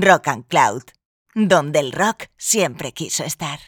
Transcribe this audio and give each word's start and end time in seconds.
Rock 0.00 0.28
and 0.28 0.44
Cloud, 0.48 0.82
donde 1.34 1.78
el 1.78 1.92
rock 1.92 2.24
siempre 2.36 2.92
quiso 2.92 3.22
estar. 3.24 3.60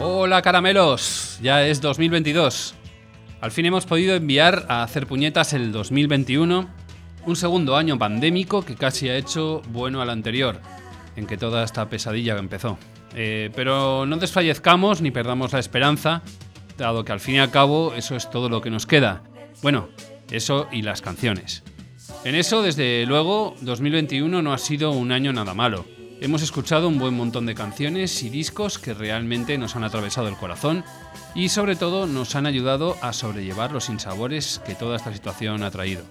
Hola 0.00 0.42
caramelos, 0.42 1.38
ya 1.42 1.66
es 1.66 1.80
2022. 1.80 2.74
Al 3.40 3.52
fin 3.52 3.66
hemos 3.66 3.86
podido 3.86 4.16
enviar 4.16 4.66
a 4.68 4.82
hacer 4.82 5.06
puñetas 5.06 5.52
el 5.52 5.70
2021, 5.70 6.68
un 7.24 7.36
segundo 7.36 7.76
año 7.76 7.96
pandémico 7.96 8.64
que 8.64 8.74
casi 8.74 9.08
ha 9.08 9.16
hecho 9.16 9.62
bueno 9.68 10.02
al 10.02 10.10
anterior, 10.10 10.60
en 11.14 11.26
que 11.26 11.36
toda 11.36 11.62
esta 11.62 11.88
pesadilla 11.88 12.36
empezó. 12.36 12.78
Eh, 13.14 13.50
pero 13.54 14.06
no 14.06 14.16
desfallezcamos 14.16 15.02
ni 15.02 15.12
perdamos 15.12 15.52
la 15.52 15.60
esperanza, 15.60 16.22
dado 16.76 17.04
que 17.04 17.12
al 17.12 17.20
fin 17.20 17.36
y 17.36 17.38
al 17.38 17.52
cabo 17.52 17.94
eso 17.94 18.16
es 18.16 18.28
todo 18.28 18.48
lo 18.48 18.60
que 18.60 18.70
nos 18.70 18.86
queda. 18.86 19.22
Bueno, 19.62 19.88
eso 20.32 20.66
y 20.72 20.82
las 20.82 21.00
canciones. 21.00 21.62
En 22.24 22.34
eso, 22.34 22.62
desde 22.62 23.06
luego, 23.06 23.54
2021 23.60 24.42
no 24.42 24.52
ha 24.52 24.58
sido 24.58 24.90
un 24.90 25.12
año 25.12 25.32
nada 25.32 25.54
malo. 25.54 25.84
Hemos 26.20 26.42
escuchado 26.42 26.88
un 26.88 26.98
buen 26.98 27.14
montón 27.14 27.46
de 27.46 27.54
canciones 27.54 28.24
y 28.24 28.28
discos 28.28 28.80
que 28.80 28.92
realmente 28.92 29.56
nos 29.56 29.76
han 29.76 29.84
atravesado 29.84 30.26
el 30.26 30.36
corazón 30.36 30.84
y 31.32 31.48
sobre 31.48 31.76
todo 31.76 32.08
nos 32.08 32.34
han 32.34 32.46
ayudado 32.46 32.96
a 33.02 33.12
sobrellevar 33.12 33.70
los 33.70 33.84
sinsabores 33.84 34.60
que 34.66 34.74
toda 34.74 34.96
esta 34.96 35.12
situación 35.12 35.62
ha 35.62 35.70
traído. 35.70 36.02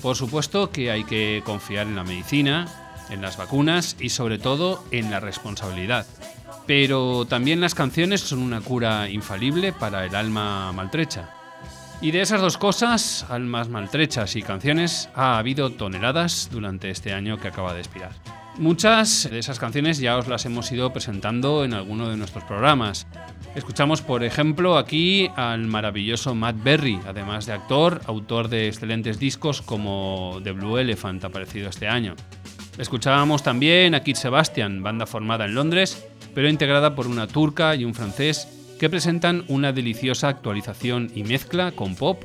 Por 0.00 0.14
supuesto 0.14 0.70
que 0.70 0.92
hay 0.92 1.02
que 1.02 1.42
confiar 1.44 1.88
en 1.88 1.96
la 1.96 2.04
medicina, 2.04 2.68
en 3.10 3.20
las 3.20 3.36
vacunas 3.36 3.96
y 3.98 4.10
sobre 4.10 4.38
todo 4.38 4.84
en 4.92 5.10
la 5.10 5.18
responsabilidad. 5.18 6.06
Pero 6.68 7.26
también 7.26 7.60
las 7.60 7.74
canciones 7.74 8.20
son 8.20 8.38
una 8.38 8.60
cura 8.60 9.10
infalible 9.10 9.72
para 9.72 10.06
el 10.06 10.14
alma 10.14 10.70
maltrecha. 10.70 11.30
Y 12.00 12.12
de 12.12 12.20
esas 12.20 12.40
dos 12.40 12.58
cosas, 12.58 13.26
almas 13.28 13.68
maltrechas 13.68 14.36
y 14.36 14.42
canciones, 14.42 15.08
ha 15.16 15.38
habido 15.38 15.70
toneladas 15.70 16.48
durante 16.52 16.90
este 16.90 17.12
año 17.12 17.38
que 17.38 17.48
acaba 17.48 17.74
de 17.74 17.80
expirar. 17.80 18.41
Muchas 18.58 19.28
de 19.30 19.38
esas 19.38 19.58
canciones 19.58 19.98
ya 19.98 20.18
os 20.18 20.28
las 20.28 20.44
hemos 20.44 20.70
ido 20.72 20.92
presentando 20.92 21.64
en 21.64 21.72
alguno 21.72 22.10
de 22.10 22.18
nuestros 22.18 22.44
programas. 22.44 23.06
Escuchamos, 23.54 24.02
por 24.02 24.24
ejemplo, 24.24 24.76
aquí 24.76 25.30
al 25.36 25.66
maravilloso 25.66 26.34
Matt 26.34 26.62
Berry, 26.62 27.00
además 27.06 27.46
de 27.46 27.54
actor, 27.54 28.02
autor 28.06 28.48
de 28.48 28.68
excelentes 28.68 29.18
discos 29.18 29.62
como 29.62 30.38
The 30.44 30.52
Blue 30.52 30.76
Elephant, 30.76 31.24
aparecido 31.24 31.70
este 31.70 31.88
año. 31.88 32.14
Escuchábamos 32.76 33.42
también 33.42 33.94
a 33.94 34.02
Kid 34.02 34.16
Sebastian, 34.16 34.82
banda 34.82 35.06
formada 35.06 35.46
en 35.46 35.54
Londres, 35.54 36.06
pero 36.34 36.48
integrada 36.48 36.94
por 36.94 37.06
una 37.06 37.26
turca 37.26 37.74
y 37.74 37.84
un 37.84 37.94
francés, 37.94 38.48
que 38.78 38.90
presentan 38.90 39.44
una 39.48 39.72
deliciosa 39.72 40.28
actualización 40.28 41.10
y 41.14 41.22
mezcla 41.24 41.72
con 41.72 41.94
pop 41.94 42.22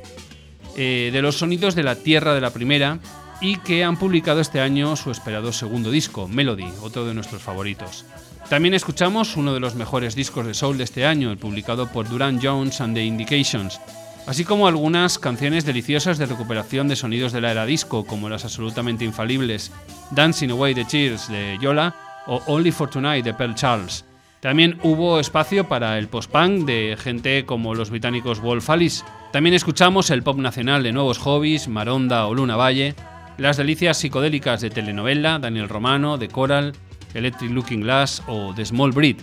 eh, 0.76 1.10
de 1.14 1.22
los 1.22 1.38
sonidos 1.38 1.76
de 1.76 1.84
la 1.84 1.96
tierra 1.96 2.34
de 2.34 2.42
la 2.42 2.52
primera 2.52 3.00
y 3.42 3.58
que 3.58 3.84
han 3.84 3.98
publicado 3.98 4.40
este 4.40 4.62
año 4.62 4.96
su 4.96 5.12
esperado 5.12 5.52
segundo 5.52 5.92
disco, 5.92 6.28
Melody, 6.28 6.72
otro 6.82 7.06
de 7.06 7.14
nuestros 7.14 7.42
favoritos. 7.42 8.06
También 8.50 8.74
escuchamos 8.74 9.36
uno 9.36 9.54
de 9.54 9.60
los 9.60 9.76
mejores 9.76 10.16
discos 10.16 10.46
de 10.46 10.54
soul 10.54 10.78
de 10.78 10.86
este 10.86 11.06
año, 11.06 11.32
el 11.32 11.38
publicado 11.38 11.88
por 11.88 12.08
Duran 12.08 12.40
Jones 12.42 12.80
and 12.80 12.96
the 12.96 13.04
Indications, 13.04 13.80
así 14.26 14.46
como 14.46 14.68
algunas 14.68 15.20
canciones 15.20 15.66
deliciosas 15.66 16.18
de 16.18 16.26
recuperación 16.26 16.88
de 16.88 16.96
sonidos 16.96 17.34
de 17.34 17.42
la 17.42 17.52
era 17.52 17.66
disco, 17.66 18.06
como 18.06 18.30
las 18.30 18.46
absolutamente 18.46 19.06
infalibles 19.06 19.72
Dancing 20.12 20.50
Away 20.50 20.76
the 20.76 20.86
Cheers 20.86 21.28
de 21.28 21.58
Yola 21.62 21.94
o 22.26 22.42
Only 22.48 22.72
for 22.72 22.90
Tonight 22.90 23.26
de 23.26 23.34
Pearl 23.34 23.56
Charles. 23.56 24.06
También 24.40 24.80
hubo 24.84 25.20
espacio 25.20 25.68
para 25.68 25.98
el 25.98 26.08
post-punk 26.08 26.66
de 26.66 26.96
gente 26.98 27.46
como 27.46 27.74
los 27.74 27.90
británicos 27.90 28.40
Wolf 28.40 28.70
Alice. 28.70 29.04
También 29.34 29.56
escuchamos 29.56 30.10
el 30.10 30.24
pop 30.24 30.38
nacional 30.38 30.84
de 30.84 30.94
Nuevos 30.94 31.18
Hobbies, 31.18 31.68
Maronda 31.68 32.28
o 32.28 32.36
Luna 32.36 32.56
Valle, 32.56 32.96
las 33.38 33.58
delicias 33.58 33.98
psicodélicas 33.98 34.62
de 34.62 34.70
telenovela, 34.70 35.40
Daniel 35.40 35.70
Romano, 35.70 36.18
de 36.18 36.28
Coral, 36.28 36.74
Electric 37.14 37.52
Looking 37.52 37.82
Glass 37.82 38.24
o 38.28 38.54
The 38.56 38.66
Small 38.66 38.92
Breed. 38.92 39.18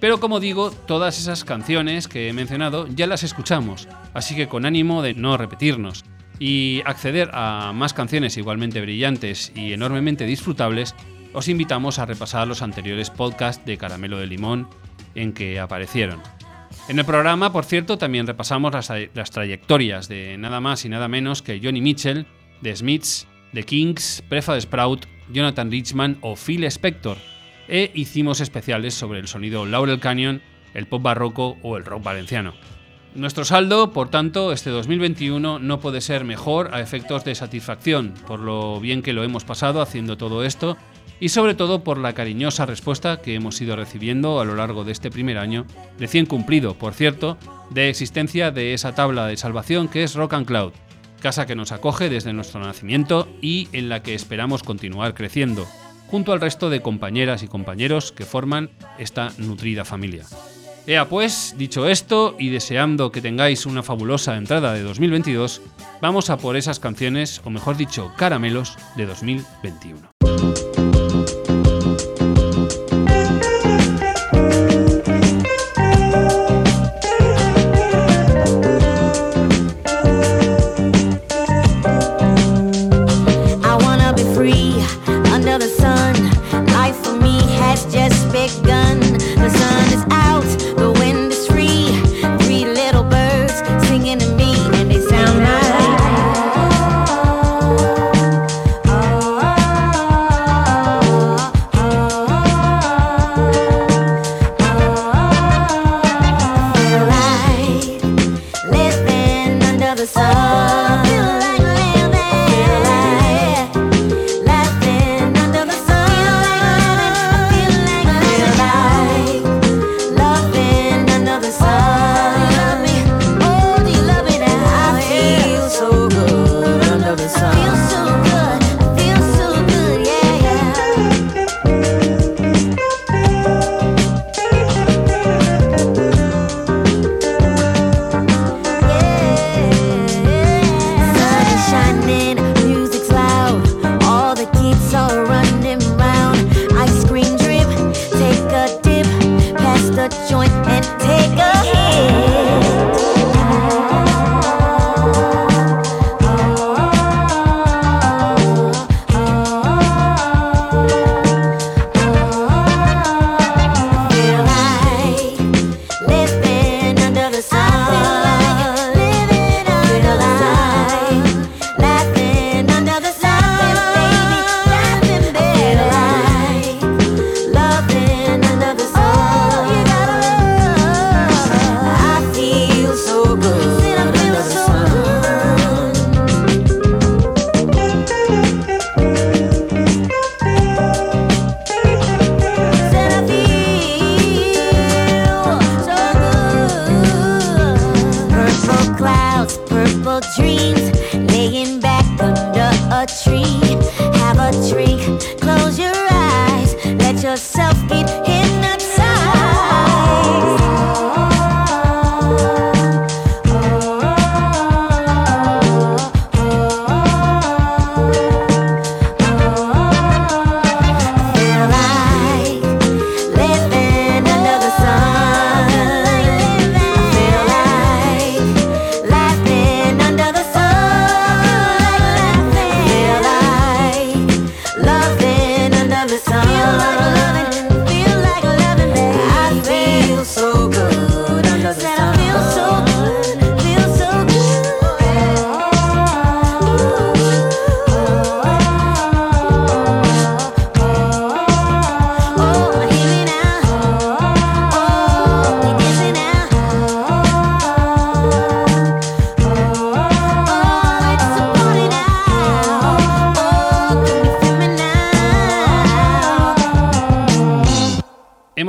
Pero 0.00 0.18
como 0.18 0.40
digo, 0.40 0.72
todas 0.72 1.18
esas 1.18 1.44
canciones 1.44 2.08
que 2.08 2.28
he 2.28 2.32
mencionado 2.32 2.88
ya 2.88 3.06
las 3.06 3.22
escuchamos, 3.22 3.88
así 4.14 4.34
que 4.34 4.48
con 4.48 4.66
ánimo 4.66 5.00
de 5.00 5.14
no 5.14 5.36
repetirnos 5.36 6.04
y 6.40 6.82
acceder 6.86 7.30
a 7.32 7.72
más 7.72 7.94
canciones 7.94 8.36
igualmente 8.36 8.80
brillantes 8.80 9.52
y 9.54 9.72
enormemente 9.72 10.26
disfrutables, 10.26 10.96
os 11.32 11.46
invitamos 11.46 12.00
a 12.00 12.06
repasar 12.06 12.48
los 12.48 12.62
anteriores 12.62 13.10
podcasts 13.10 13.64
de 13.64 13.78
Caramelo 13.78 14.18
de 14.18 14.26
Limón 14.26 14.68
en 15.14 15.32
que 15.32 15.60
aparecieron. 15.60 16.20
En 16.88 16.98
el 16.98 17.04
programa, 17.04 17.52
por 17.52 17.64
cierto, 17.64 17.96
también 17.96 18.26
repasamos 18.26 18.72
las, 18.72 18.90
las 19.14 19.30
trayectorias 19.30 20.08
de 20.08 20.36
nada 20.36 20.60
más 20.60 20.84
y 20.84 20.88
nada 20.88 21.06
menos 21.06 21.42
que 21.42 21.60
Johnny 21.62 21.80
Mitchell, 21.80 22.26
The 22.60 22.74
Smiths, 22.74 23.28
The 23.52 23.64
Kings, 23.64 24.22
Prefa 24.28 24.60
Sprout, 24.60 25.06
Jonathan 25.32 25.70
Richman 25.70 26.18
o 26.20 26.36
Phil 26.36 26.64
Spector, 26.64 27.18
e 27.68 27.90
hicimos 27.94 28.40
especiales 28.40 28.94
sobre 28.94 29.18
el 29.18 29.28
sonido 29.28 29.66
Laurel 29.66 30.00
Canyon, 30.00 30.42
el 30.74 30.86
pop 30.86 31.02
barroco 31.02 31.58
o 31.62 31.76
el 31.76 31.84
rock 31.84 32.02
valenciano. 32.02 32.54
Nuestro 33.14 33.44
saldo, 33.44 33.92
por 33.92 34.08
tanto, 34.08 34.52
este 34.52 34.70
2021 34.70 35.58
no 35.58 35.80
puede 35.80 36.00
ser 36.00 36.24
mejor 36.24 36.74
a 36.74 36.80
efectos 36.80 37.24
de 37.24 37.34
satisfacción 37.34 38.14
por 38.26 38.40
lo 38.40 38.80
bien 38.80 39.02
que 39.02 39.12
lo 39.12 39.22
hemos 39.22 39.44
pasado 39.44 39.82
haciendo 39.82 40.16
todo 40.16 40.44
esto 40.44 40.78
y 41.20 41.28
sobre 41.28 41.54
todo 41.54 41.84
por 41.84 41.98
la 41.98 42.14
cariñosa 42.14 42.64
respuesta 42.64 43.20
que 43.20 43.34
hemos 43.34 43.60
ido 43.60 43.76
recibiendo 43.76 44.40
a 44.40 44.46
lo 44.46 44.56
largo 44.56 44.82
de 44.84 44.92
este 44.92 45.10
primer 45.10 45.36
año, 45.36 45.66
recién 45.98 46.24
cumplido, 46.24 46.74
por 46.74 46.94
cierto, 46.94 47.36
de 47.70 47.90
existencia 47.90 48.50
de 48.50 48.72
esa 48.72 48.94
tabla 48.94 49.26
de 49.26 49.36
salvación 49.36 49.88
que 49.88 50.04
es 50.04 50.14
Rock 50.14 50.32
and 50.32 50.46
Cloud, 50.46 50.72
casa 51.22 51.46
que 51.46 51.54
nos 51.54 51.72
acoge 51.72 52.10
desde 52.10 52.34
nuestro 52.34 52.60
nacimiento 52.60 53.28
y 53.40 53.68
en 53.72 53.88
la 53.88 54.02
que 54.02 54.14
esperamos 54.14 54.62
continuar 54.62 55.14
creciendo, 55.14 55.66
junto 56.08 56.32
al 56.32 56.40
resto 56.40 56.68
de 56.68 56.82
compañeras 56.82 57.42
y 57.42 57.48
compañeros 57.48 58.12
que 58.12 58.26
forman 58.26 58.70
esta 58.98 59.32
nutrida 59.38 59.86
familia. 59.86 60.26
Ea 60.86 61.08
pues, 61.08 61.54
dicho 61.56 61.88
esto 61.88 62.34
y 62.38 62.50
deseando 62.50 63.12
que 63.12 63.22
tengáis 63.22 63.66
una 63.66 63.84
fabulosa 63.84 64.36
entrada 64.36 64.74
de 64.74 64.82
2022, 64.82 65.62
vamos 66.02 66.28
a 66.28 66.38
por 66.38 66.56
esas 66.56 66.80
canciones, 66.80 67.40
o 67.44 67.50
mejor 67.50 67.76
dicho, 67.76 68.12
caramelos 68.16 68.76
de 68.96 69.06
2021. 69.06 70.11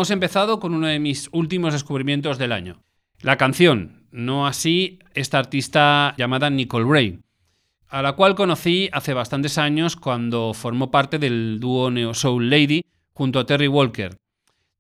Hemos 0.04 0.12
empezado 0.12 0.60
con 0.60 0.74
uno 0.74 0.88
de 0.88 1.00
mis 1.00 1.30
últimos 1.32 1.72
descubrimientos 1.72 2.38
del 2.38 2.52
año. 2.52 2.84
La 3.22 3.38
canción, 3.38 4.06
no 4.12 4.46
así 4.46 5.00
esta 5.14 5.40
artista 5.40 6.14
llamada 6.18 6.50
Nicole 6.50 6.86
Ray, 6.86 7.20
a 7.88 8.02
la 8.02 8.12
cual 8.12 8.36
conocí 8.36 8.90
hace 8.92 9.14
bastantes 9.14 9.58
años 9.58 9.96
cuando 9.96 10.54
formó 10.54 10.92
parte 10.92 11.20
del 11.20 11.58
dúo 11.62 11.90
Neo 11.90 12.14
Soul 12.14 12.50
Lady 12.50 12.84
junto 13.14 13.40
a 13.40 13.46
Terry 13.46 13.70
Walker. 13.70 14.18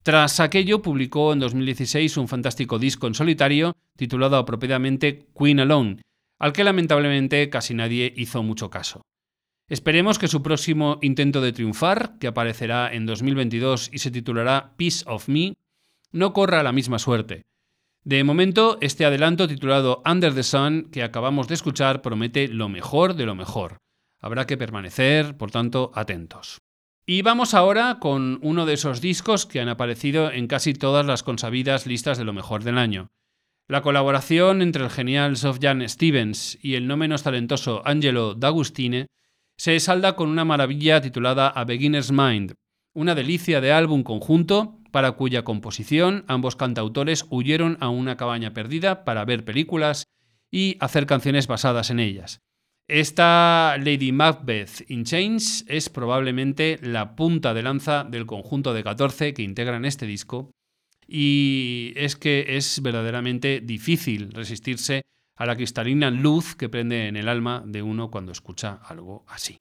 Tras 0.04 0.42
aquello 0.42 0.82
publicó 0.82 1.32
en 1.32 1.40
2016 1.40 2.18
un 2.18 2.28
fantástico 2.28 2.78
disco 2.78 3.08
en 3.08 3.14
solitario 3.14 3.78
titulado 3.96 4.36
apropiadamente 4.36 5.30
Queen 5.40 5.62
Alone, 5.62 6.02
al 6.38 6.52
que 6.52 6.66
lamentablemente 6.66 7.50
casi 7.50 7.74
nadie 7.74 8.14
hizo 8.18 8.44
mucho 8.44 8.70
caso. 8.70 9.04
Esperemos 9.70 10.20
que 10.20 10.28
su 10.28 10.44
próximo 10.44 11.00
intento 11.02 11.40
de 11.40 11.54
triunfar, 11.54 12.18
que 12.20 12.28
aparecerá 12.28 12.94
en 12.94 13.06
2022 13.06 13.90
y 13.94 14.00
se 14.00 14.12
titulará 14.12 14.74
Peace 14.78 15.04
of 15.08 15.30
Me, 15.30 15.56
no 16.12 16.34
corra 16.34 16.64
la 16.64 16.74
misma 16.74 17.00
suerte. 17.00 17.44
De 18.04 18.24
momento, 18.26 18.78
este 18.82 19.06
adelanto 19.06 19.48
titulado 19.48 20.04
Under 20.06 20.34
the 20.34 20.44
Sun 20.44 20.90
que 20.92 21.04
acabamos 21.04 21.48
de 21.48 21.54
escuchar 21.54 22.02
promete 22.02 22.50
lo 22.50 22.68
mejor 22.68 23.14
de 23.16 23.26
lo 23.26 23.36
mejor. 23.36 23.78
Habrá 24.20 24.46
que 24.46 24.58
permanecer, 24.58 25.38
por 25.38 25.52
tanto, 25.52 25.92
atentos. 25.96 26.60
Y 27.06 27.22
vamos 27.22 27.54
ahora 27.54 28.00
con 28.00 28.40
uno 28.42 28.66
de 28.66 28.74
esos 28.74 29.00
discos 29.00 29.46
que 29.46 29.62
han 29.62 29.70
aparecido 29.70 30.32
en 30.32 30.48
casi 30.48 30.74
todas 30.74 31.06
las 31.06 31.24
consabidas 31.24 31.86
listas 31.86 32.18
de 32.18 32.26
lo 32.26 32.34
mejor 32.34 32.64
del 32.64 32.78
año. 32.78 33.08
La 33.68 33.82
colaboración 33.82 34.62
entre 34.62 34.84
el 34.84 34.90
genial 34.90 35.38
Sofjan 35.38 35.88
Stevens 35.88 36.58
y 36.62 36.76
el 36.76 36.88
no 36.88 36.98
menos 36.98 37.24
talentoso 37.24 37.82
Angelo 37.86 38.36
D'Agustine 38.36 39.08
se 39.64 39.80
salda 39.80 40.18
con 40.18 40.28
una 40.28 40.44
maravilla 40.44 41.00
titulada 41.00 41.48
A 41.48 41.64
Beginner's 41.64 42.12
Mind, 42.12 42.54
una 42.94 43.16
delicia 43.16 43.62
de 43.62 43.72
álbum 43.72 44.04
conjunto 44.04 44.78
para 44.92 45.14
cuya 45.14 45.46
composición 45.46 46.26
ambos 46.28 46.58
cantautores 46.58 47.26
huyeron 47.30 47.78
a 47.80 47.88
una 47.88 48.18
cabaña 48.18 48.54
perdida 48.54 49.06
para 49.06 49.24
ver 49.24 49.46
películas 49.46 50.04
y 50.52 50.76
hacer 50.82 51.06
canciones 51.06 51.48
basadas 51.48 51.92
en 51.92 52.02
ellas. 52.02 52.42
Esta 52.90 53.78
Lady 53.78 54.12
Macbeth 54.12 54.84
in 54.92 55.06
Chains 55.06 55.64
es 55.70 55.88
probablemente 55.88 56.78
la 56.82 57.16
punta 57.16 57.54
de 57.54 57.64
lanza 57.64 58.04
del 58.04 58.26
conjunto 58.26 58.74
de 58.74 58.84
14 58.84 59.34
que 59.34 59.44
integran 59.44 59.86
este 59.86 60.06
disco 60.06 60.52
y 61.08 61.94
es 61.96 62.18
que 62.18 62.58
es 62.58 62.82
verdaderamente 62.82 63.62
difícil 63.62 64.30
resistirse 64.34 65.04
a 65.36 65.46
la 65.46 65.56
cristalina 65.56 66.12
luz 66.12 66.56
que 66.56 66.70
prende 66.70 67.08
en 67.08 67.16
el 67.16 67.28
alma 67.28 67.64
de 67.66 67.82
uno 67.82 68.10
cuando 68.12 68.32
escucha 68.32 68.80
algo 68.84 69.26
así. 69.28 69.60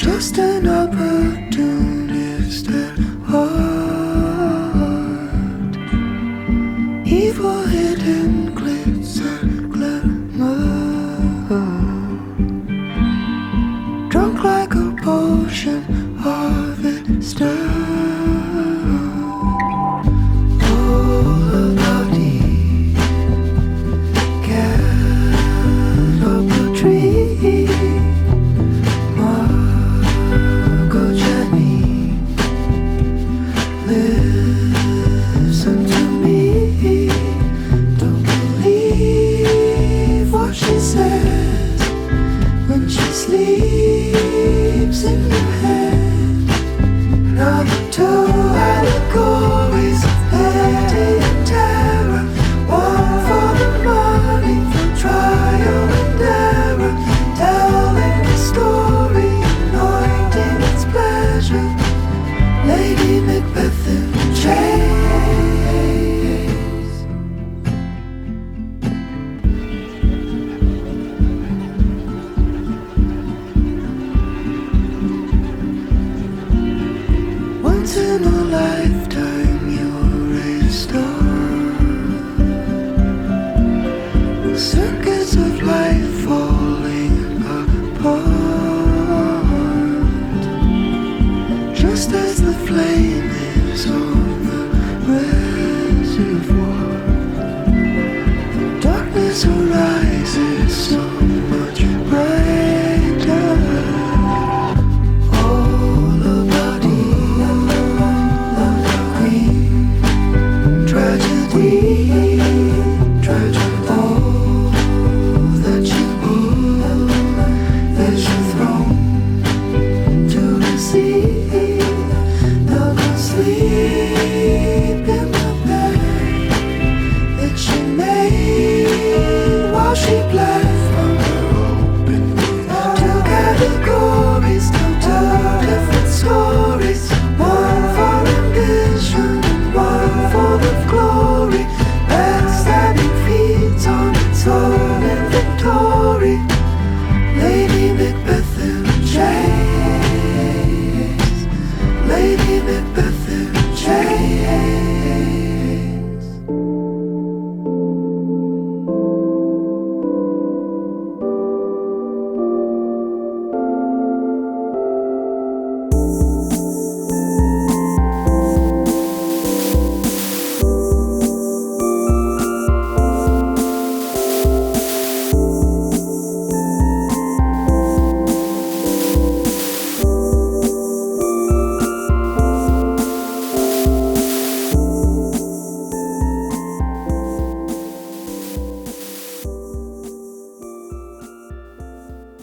Just 0.00 0.38
an 0.38 1.47
stars. 17.38 17.77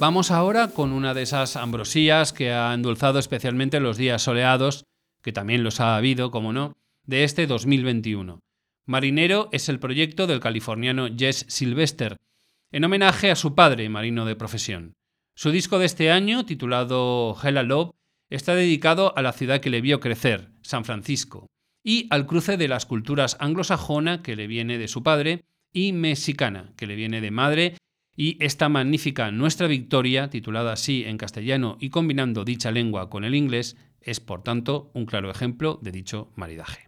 Vamos 0.07 0.29
ahora 0.29 0.67
con 0.67 0.91
una 0.91 1.15
de 1.15 1.23
esas 1.23 1.55
ambrosías 1.55 2.31
que 2.31 2.51
ha 2.53 2.75
endulzado 2.75 3.17
especialmente 3.17 3.79
los 3.79 3.97
días 3.97 4.21
soleados, 4.21 4.85
que 5.23 5.31
también 5.31 5.63
los 5.63 5.79
ha 5.79 5.97
habido, 5.97 6.29
como 6.29 6.53
no, 6.53 6.77
de 7.07 7.23
este 7.23 7.47
2021. 7.47 8.39
Marinero 8.85 9.49
es 9.51 9.67
el 9.67 9.79
proyecto 9.79 10.27
del 10.27 10.39
californiano 10.39 11.07
Jess 11.07 11.47
Sylvester, 11.49 12.17
en 12.71 12.83
homenaje 12.83 13.31
a 13.31 13.35
su 13.35 13.55
padre, 13.55 13.89
marino 13.89 14.25
de 14.25 14.35
profesión. 14.35 14.93
Su 15.33 15.49
disco 15.49 15.79
de 15.79 15.87
este 15.87 16.11
año, 16.11 16.45
titulado 16.45 17.35
Hella 17.43 17.63
Love, 17.63 17.95
está 18.29 18.53
dedicado 18.53 19.11
a 19.17 19.23
la 19.23 19.33
ciudad 19.33 19.59
que 19.59 19.71
le 19.71 19.81
vio 19.81 20.01
crecer, 20.01 20.51
San 20.61 20.85
Francisco, 20.85 21.47
y 21.83 22.05
al 22.11 22.27
cruce 22.27 22.57
de 22.57 22.67
las 22.67 22.85
culturas 22.85 23.37
anglosajona, 23.39 24.21
que 24.21 24.35
le 24.35 24.45
viene 24.45 24.77
de 24.77 24.87
su 24.87 25.01
padre, 25.01 25.45
y 25.73 25.93
mexicana, 25.93 26.73
que 26.77 26.85
le 26.85 26.95
viene 26.95 27.21
de 27.21 27.31
madre 27.31 27.77
y 28.15 28.37
esta 28.43 28.69
magnífica 28.69 29.31
Nuestra 29.31 29.67
Victoria, 29.67 30.29
titulada 30.29 30.73
así 30.73 31.03
en 31.05 31.17
castellano 31.17 31.77
y 31.79 31.89
combinando 31.89 32.45
dicha 32.45 32.71
lengua 32.71 33.09
con 33.09 33.23
el 33.23 33.35
inglés, 33.35 33.77
es 34.01 34.19
por 34.19 34.43
tanto 34.43 34.91
un 34.93 35.05
claro 35.05 35.29
ejemplo 35.29 35.79
de 35.81 35.91
dicho 35.91 36.31
maridaje. 36.35 36.87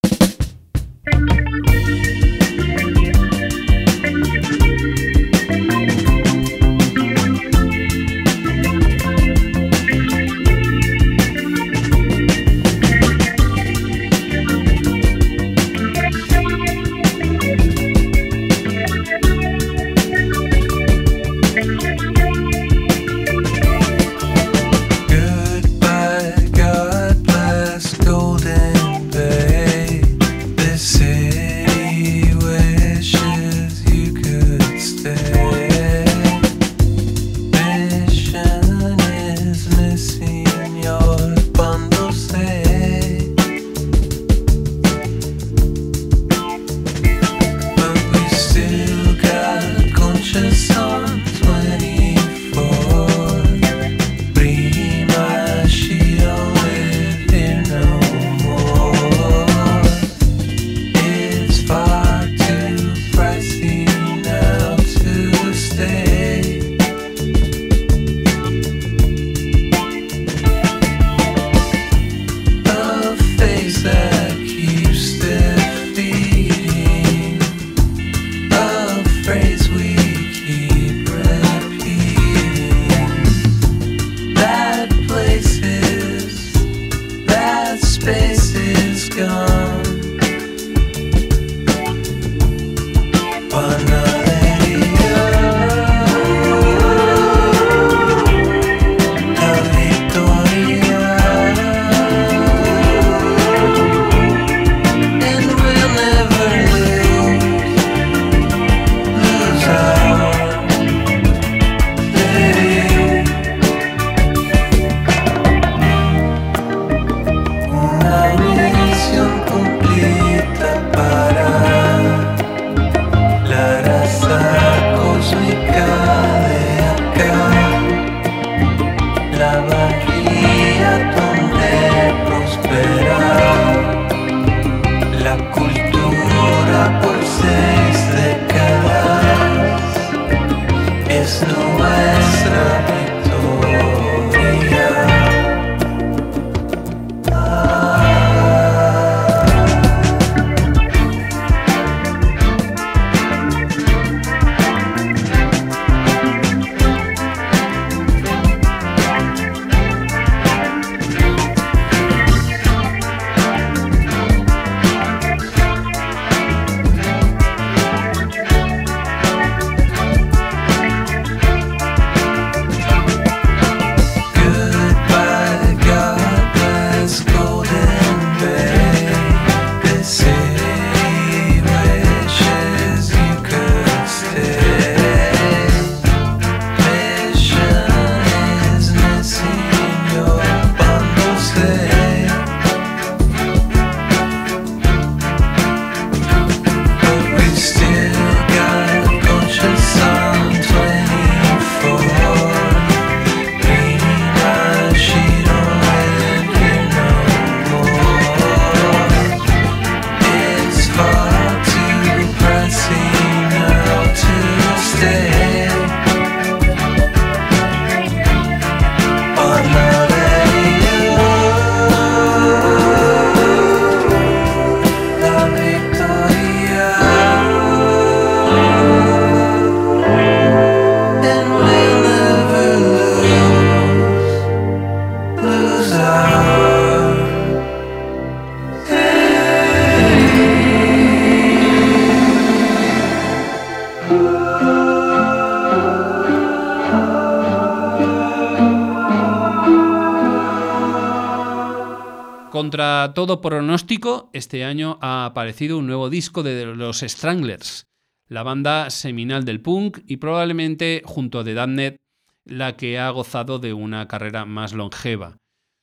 Todo 253.13 253.41
pronóstico, 253.41 254.29
este 254.33 254.63
año 254.63 254.97
ha 255.01 255.25
aparecido 255.25 255.77
un 255.77 255.87
nuevo 255.87 256.09
disco 256.09 256.43
de 256.43 256.65
los 256.65 256.99
Stranglers, 256.99 257.85
la 258.27 258.43
banda 258.43 258.89
seminal 258.89 259.45
del 259.45 259.61
punk 259.61 259.99
y 260.07 260.17
probablemente 260.17 261.01
junto 261.05 261.39
a 261.39 261.43
The 261.43 261.53
Damned 261.53 261.97
la 262.45 262.77
que 262.77 262.97
ha 262.97 263.09
gozado 263.09 263.59
de 263.59 263.73
una 263.73 264.07
carrera 264.07 264.45
más 264.45 264.73
longeva. 264.73 265.37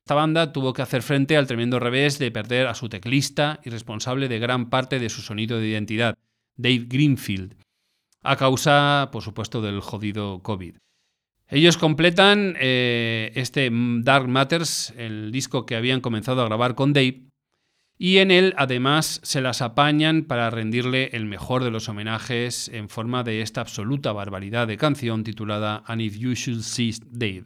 Esta 0.05 0.15
banda 0.15 0.53
tuvo 0.53 0.73
que 0.73 0.83
hacer 0.83 1.03
frente 1.03 1.37
al 1.37 1.47
tremendo 1.47 1.79
revés 1.79 2.19
de 2.19 2.31
perder 2.31 2.67
a 2.67 2.75
su 2.75 2.89
teclista 2.89 3.61
y 3.65 3.71
responsable 3.71 4.29
de 4.29 4.39
gran 4.39 4.71
parte 4.71 4.99
de 4.99 5.09
su 5.09 5.23
sonido 5.23 5.59
de 5.59 5.69
identidad, 5.69 6.19
Dave 6.57 6.87
Greenfield, 6.89 7.57
a 8.23 8.37
causa, 8.37 9.09
por 9.13 9.23
supuesto, 9.23 9.61
del 9.63 9.81
jodido 9.81 10.43
COVID. 10.43 10.77
Ellos 11.49 11.77
completan 11.77 12.57
eh, 12.59 13.33
este 13.35 13.71
Dark 13.73 14.29
Matters, 14.29 14.93
el 14.97 15.31
disco 15.31 15.67
que 15.67 15.77
habían 15.77 16.01
comenzado 16.01 16.43
a 16.43 16.47
grabar 16.47 16.75
con 16.75 16.93
Dave, 16.93 17.29
y 17.97 18.19
en 18.19 18.31
él 18.31 18.55
además 18.57 19.21
se 19.23 19.41
las 19.41 19.63
apañan 19.63 20.25
para 20.25 20.51
rendirle 20.51 21.11
el 21.13 21.27
mejor 21.27 21.63
de 21.63 21.71
los 21.71 21.89
homenajes 21.89 22.69
en 22.69 22.89
forma 22.89 23.23
de 23.23 23.41
esta 23.41 23.61
absoluta 23.61 24.13
barbaridad 24.13 24.67
de 24.67 24.77
canción 24.77 25.23
titulada 25.23 25.85
And 25.87 26.01
If 26.01 26.19
You 26.19 26.35
Should 26.35 26.63
See 26.63 26.95
Dave. 27.07 27.45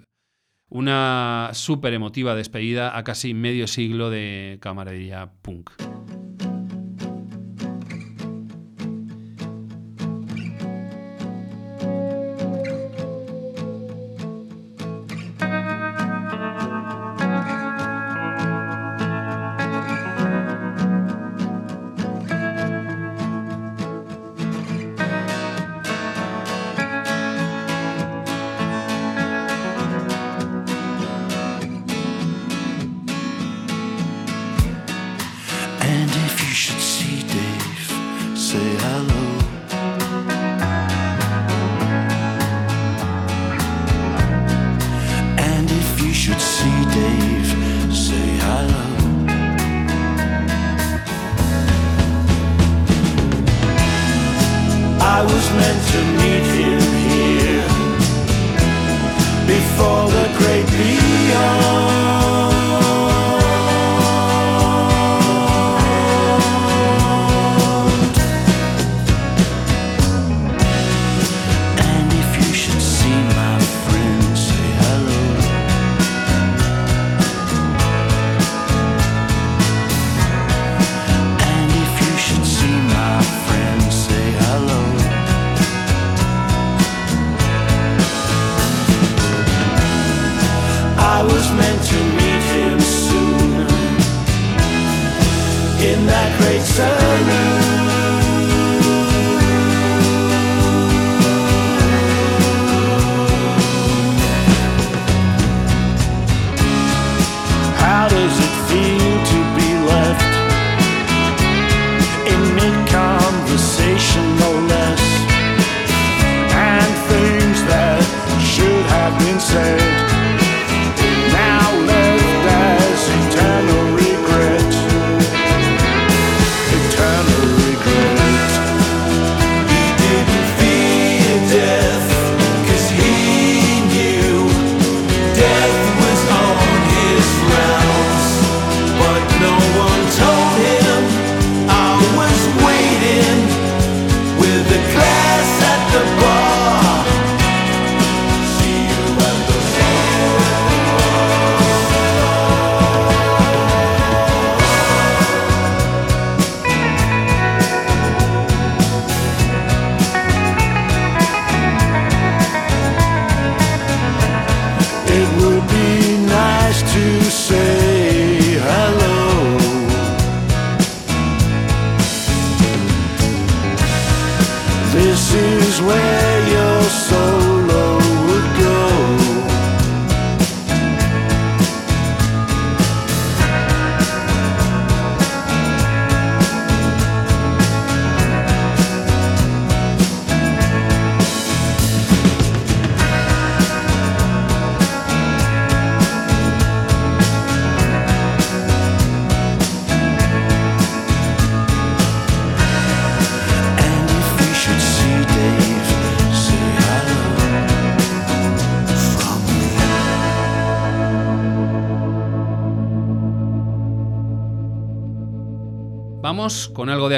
Una 0.70 1.50
súper 1.52 1.94
emotiva 1.94 2.34
despedida 2.34 2.96
a 2.96 3.04
casi 3.04 3.34
medio 3.34 3.66
siglo 3.66 4.10
de 4.10 4.58
camaradería 4.60 5.32
punk. 5.42 5.70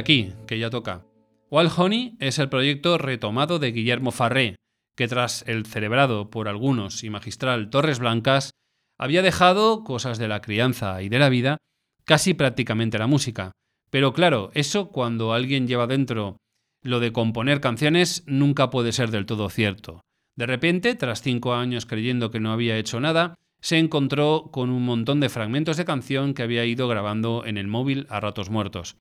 Aquí, 0.00 0.32
que 0.46 0.58
ya 0.58 0.70
toca. 0.70 1.04
Wild 1.50 1.72
Honey 1.76 2.16
es 2.20 2.38
el 2.38 2.48
proyecto 2.48 2.98
retomado 2.98 3.58
de 3.58 3.72
Guillermo 3.72 4.10
Farré, 4.10 4.56
que 4.96 5.08
tras 5.08 5.44
el 5.46 5.66
celebrado 5.66 6.30
por 6.30 6.48
algunos 6.48 7.04
y 7.04 7.10
magistral 7.10 7.70
Torres 7.70 7.98
Blancas, 7.98 8.50
había 8.98 9.22
dejado 9.22 9.82
cosas 9.84 10.18
de 10.18 10.28
la 10.28 10.40
crianza 10.40 11.00
y 11.02 11.08
de 11.08 11.18
la 11.18 11.28
vida, 11.28 11.58
casi 12.04 12.34
prácticamente 12.34 12.98
la 12.98 13.06
música. 13.06 13.52
Pero 13.90 14.12
claro, 14.12 14.50
eso 14.54 14.90
cuando 14.90 15.32
alguien 15.32 15.66
lleva 15.66 15.86
dentro 15.86 16.36
lo 16.82 17.00
de 17.00 17.12
componer 17.12 17.60
canciones 17.60 18.24
nunca 18.26 18.70
puede 18.70 18.92
ser 18.92 19.10
del 19.10 19.26
todo 19.26 19.50
cierto. 19.50 20.00
De 20.36 20.46
repente, 20.46 20.94
tras 20.94 21.20
cinco 21.20 21.54
años 21.54 21.84
creyendo 21.84 22.30
que 22.30 22.40
no 22.40 22.52
había 22.52 22.78
hecho 22.78 23.00
nada, 23.00 23.34
se 23.60 23.78
encontró 23.78 24.48
con 24.50 24.70
un 24.70 24.84
montón 24.84 25.20
de 25.20 25.28
fragmentos 25.28 25.76
de 25.76 25.84
canción 25.84 26.32
que 26.32 26.42
había 26.42 26.64
ido 26.64 26.88
grabando 26.88 27.44
en 27.44 27.58
el 27.58 27.66
móvil 27.66 28.06
a 28.08 28.20
ratos 28.20 28.48
muertos. 28.48 28.96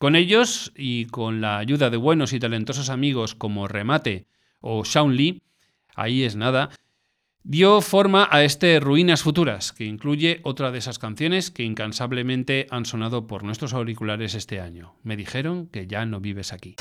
Con 0.00 0.16
ellos, 0.16 0.72
y 0.74 1.04
con 1.04 1.42
la 1.42 1.58
ayuda 1.58 1.90
de 1.90 1.98
buenos 1.98 2.32
y 2.32 2.38
talentosos 2.40 2.88
amigos 2.88 3.34
como 3.34 3.68
Remate 3.68 4.24
o 4.62 4.82
Shaun 4.82 5.14
Lee, 5.14 5.42
ahí 5.94 6.22
es 6.22 6.36
nada, 6.36 6.70
dio 7.42 7.82
forma 7.82 8.26
a 8.30 8.42
este 8.42 8.80
Ruinas 8.80 9.22
Futuras, 9.22 9.74
que 9.74 9.84
incluye 9.84 10.40
otra 10.42 10.70
de 10.70 10.78
esas 10.78 10.98
canciones 10.98 11.50
que 11.50 11.64
incansablemente 11.64 12.66
han 12.70 12.86
sonado 12.86 13.26
por 13.26 13.42
nuestros 13.42 13.74
auriculares 13.74 14.34
este 14.34 14.58
año. 14.58 14.94
Me 15.02 15.18
dijeron 15.18 15.66
que 15.66 15.86
ya 15.86 16.06
no 16.06 16.18
vives 16.18 16.54
aquí. 16.54 16.76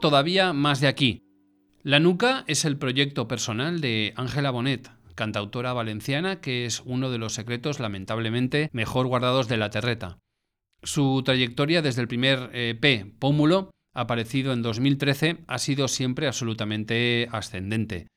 Todavía 0.00 0.52
más 0.52 0.80
de 0.80 0.88
aquí. 0.88 1.22
La 1.82 2.00
Nuca 2.00 2.44
es 2.46 2.64
el 2.64 2.76
proyecto 2.76 3.28
personal 3.28 3.80
de 3.80 4.12
Ángela 4.16 4.50
Bonet, 4.50 4.90
cantautora 5.14 5.72
valenciana 5.72 6.40
que 6.40 6.64
es 6.64 6.82
uno 6.84 7.10
de 7.10 7.18
los 7.18 7.34
secretos 7.34 7.78
lamentablemente 7.78 8.70
mejor 8.72 9.06
guardados 9.06 9.48
de 9.48 9.58
la 9.58 9.70
terreta. 9.70 10.18
Su 10.82 11.22
trayectoria 11.24 11.82
desde 11.82 12.00
el 12.00 12.08
primer 12.08 12.50
EP, 12.54 13.14
Pómulo, 13.18 13.70
aparecido 13.92 14.52
en 14.52 14.62
2013, 14.62 15.38
ha 15.46 15.58
sido 15.58 15.88
siempre 15.88 16.26
absolutamente 16.26 17.28
ascendente. 17.30 18.08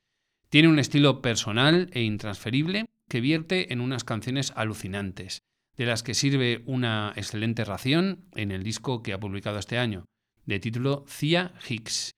Tiene 0.49 0.69
un 0.69 0.79
estilo 0.79 1.21
personal 1.21 1.89
e 1.93 2.03
intransferible 2.03 2.85
que 3.09 3.21
vierte 3.21 3.73
en 3.73 3.81
unas 3.81 4.03
canciones 4.03 4.53
alucinantes, 4.55 5.39
de 5.75 5.85
las 5.85 6.03
que 6.03 6.13
sirve 6.13 6.63
una 6.65 7.11
excelente 7.15 7.65
ración 7.65 8.25
en 8.35 8.51
el 8.51 8.63
disco 8.63 9.03
que 9.03 9.11
ha 9.11 9.19
publicado 9.19 9.59
este 9.59 9.77
año, 9.77 10.05
de 10.45 10.59
título 10.59 11.05
Cia 11.07 11.53
Hicks, 11.67 12.11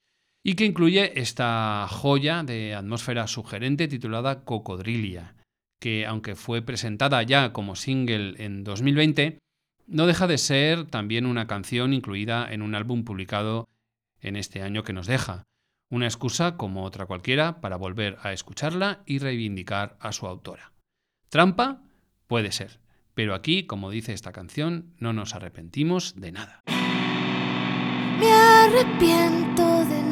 y 0.43 0.55
que 0.55 0.65
incluye 0.65 1.19
esta 1.19 1.87
joya 1.89 2.43
de 2.43 2.75
atmósfera 2.75 3.27
sugerente 3.27 3.87
titulada 3.87 4.43
Cocodrilia, 4.43 5.35
que 5.79 6.05
aunque 6.05 6.35
fue 6.35 6.61
presentada 6.61 7.21
ya 7.23 7.51
como 7.51 7.75
single 7.75 8.35
en 8.43 8.63
2020, 8.63 9.39
no 9.87 10.07
deja 10.07 10.27
de 10.27 10.37
ser 10.37 10.85
también 10.85 11.25
una 11.25 11.47
canción 11.47 11.93
incluida 11.93 12.51
en 12.51 12.61
un 12.61 12.75
álbum 12.75 13.03
publicado 13.03 13.67
en 14.19 14.35
este 14.35 14.61
año 14.61 14.83
que 14.83 14.93
nos 14.93 15.07
deja. 15.07 15.43
Una 15.89 16.05
excusa, 16.05 16.57
como 16.57 16.83
otra 16.83 17.05
cualquiera, 17.05 17.61
para 17.61 17.75
volver 17.75 18.17
a 18.23 18.33
escucharla 18.33 19.03
y 19.05 19.19
reivindicar 19.19 19.97
a 19.99 20.11
su 20.11 20.25
autora. 20.25 20.73
Trampa 21.29 21.83
puede 22.27 22.51
ser, 22.51 22.79
pero 23.13 23.35
aquí, 23.35 23.65
como 23.65 23.91
dice 23.91 24.13
esta 24.13 24.31
canción, 24.31 24.93
no 24.97 25.13
nos 25.13 25.35
arrepentimos 25.35 26.19
de 26.19 26.31
nada. 26.31 26.63
Me 28.19 28.31
arrepiento 28.31 29.85
de 29.85 30.04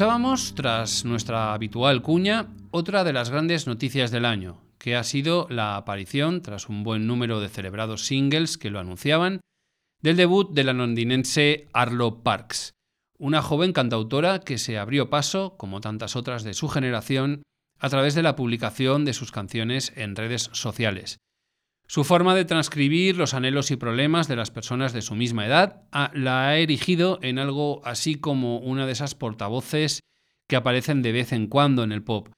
Escuchábamos, 0.00 0.54
tras 0.54 1.04
nuestra 1.04 1.52
habitual 1.52 2.00
cuña, 2.00 2.48
otra 2.70 3.04
de 3.04 3.12
las 3.12 3.28
grandes 3.28 3.66
noticias 3.66 4.10
del 4.10 4.24
año, 4.24 4.62
que 4.78 4.96
ha 4.96 5.04
sido 5.04 5.46
la 5.50 5.76
aparición, 5.76 6.40
tras 6.40 6.70
un 6.70 6.84
buen 6.84 7.06
número 7.06 7.38
de 7.38 7.50
celebrados 7.50 8.06
singles 8.06 8.56
que 8.56 8.70
lo 8.70 8.78
anunciaban, 8.78 9.42
del 10.00 10.16
debut 10.16 10.54
de 10.54 10.64
la 10.64 10.72
londinense 10.72 11.68
Arlo 11.74 12.22
Parks, 12.22 12.72
una 13.18 13.42
joven 13.42 13.74
cantautora 13.74 14.40
que 14.40 14.56
se 14.56 14.78
abrió 14.78 15.10
paso, 15.10 15.58
como 15.58 15.82
tantas 15.82 16.16
otras 16.16 16.44
de 16.44 16.54
su 16.54 16.70
generación, 16.70 17.42
a 17.78 17.90
través 17.90 18.14
de 18.14 18.22
la 18.22 18.36
publicación 18.36 19.04
de 19.04 19.12
sus 19.12 19.30
canciones 19.32 19.92
en 19.96 20.16
redes 20.16 20.48
sociales. 20.54 21.18
Su 21.90 22.04
forma 22.04 22.36
de 22.36 22.44
transcribir 22.44 23.16
los 23.16 23.34
anhelos 23.34 23.72
y 23.72 23.76
problemas 23.76 24.28
de 24.28 24.36
las 24.36 24.52
personas 24.52 24.92
de 24.92 25.02
su 25.02 25.16
misma 25.16 25.44
edad 25.44 25.82
ah, 25.90 26.12
la 26.14 26.46
ha 26.46 26.56
erigido 26.56 27.18
en 27.20 27.40
algo 27.40 27.84
así 27.84 28.14
como 28.14 28.58
una 28.60 28.86
de 28.86 28.92
esas 28.92 29.16
portavoces 29.16 29.98
que 30.48 30.54
aparecen 30.54 31.02
de 31.02 31.10
vez 31.10 31.32
en 31.32 31.48
cuando 31.48 31.82
en 31.82 31.90
el 31.90 32.04
pop. 32.04 32.28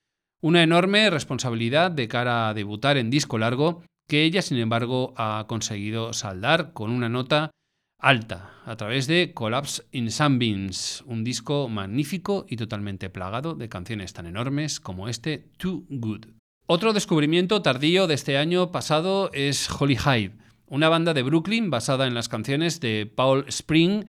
Una 0.40 0.62
enorme 0.62 1.10
responsabilidad 1.10 1.90
de 1.90 2.08
cara 2.08 2.48
a 2.48 2.54
debutar 2.54 2.96
en 2.96 3.10
disco 3.10 3.36
largo 3.36 3.84
que 4.08 4.22
ella, 4.24 4.40
sin 4.40 4.56
embargo, 4.56 5.12
ha 5.18 5.44
conseguido 5.48 6.14
saldar 6.14 6.72
con 6.72 6.90
una 6.90 7.10
nota 7.10 7.50
alta 7.98 8.54
a 8.64 8.76
través 8.76 9.06
de 9.06 9.34
Collapse 9.34 9.82
in 9.92 10.10
Sunbeams, 10.10 11.04
un 11.04 11.24
disco 11.24 11.68
magnífico 11.68 12.46
y 12.48 12.56
totalmente 12.56 13.10
plagado 13.10 13.54
de 13.54 13.68
canciones 13.68 14.14
tan 14.14 14.24
enormes 14.24 14.80
como 14.80 15.10
este 15.10 15.50
Too 15.58 15.84
Good. 15.90 16.41
Otro 16.74 16.94
descubrimiento 16.94 17.60
tardío 17.60 18.06
de 18.06 18.14
este 18.14 18.38
año 18.38 18.72
pasado 18.72 19.28
es 19.34 19.68
Holy 19.70 19.98
Hive, 19.98 20.38
una 20.64 20.88
banda 20.88 21.12
de 21.12 21.22
Brooklyn 21.22 21.68
basada 21.68 22.06
en 22.06 22.14
las 22.14 22.30
canciones 22.30 22.80
de 22.80 23.04
Paul 23.04 23.44
Spring, 23.48 24.06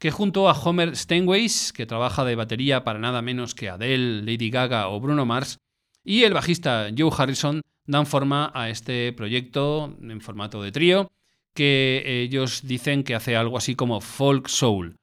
que 0.00 0.10
junto 0.10 0.48
a 0.48 0.54
Homer 0.54 0.96
Steinways, 0.96 1.72
que 1.72 1.86
trabaja 1.86 2.24
de 2.24 2.34
batería 2.34 2.82
para 2.82 2.98
nada 2.98 3.22
menos 3.22 3.54
que 3.54 3.68
Adele, 3.68 4.22
Lady 4.22 4.50
Gaga 4.50 4.88
o 4.88 4.98
Bruno 4.98 5.24
Mars, 5.24 5.58
y 6.02 6.24
el 6.24 6.34
bajista 6.34 6.88
Joe 6.98 7.12
Harrison 7.16 7.60
dan 7.86 8.06
forma 8.06 8.50
a 8.56 8.70
este 8.70 9.12
proyecto 9.12 9.96
en 10.02 10.20
formato 10.20 10.60
de 10.64 10.72
trío, 10.72 11.12
que 11.54 12.02
ellos 12.04 12.62
dicen 12.64 13.04
que 13.04 13.14
hace 13.14 13.36
algo 13.36 13.56
así 13.56 13.76
como 13.76 14.00
folk 14.00 14.48
soul. 14.48 14.96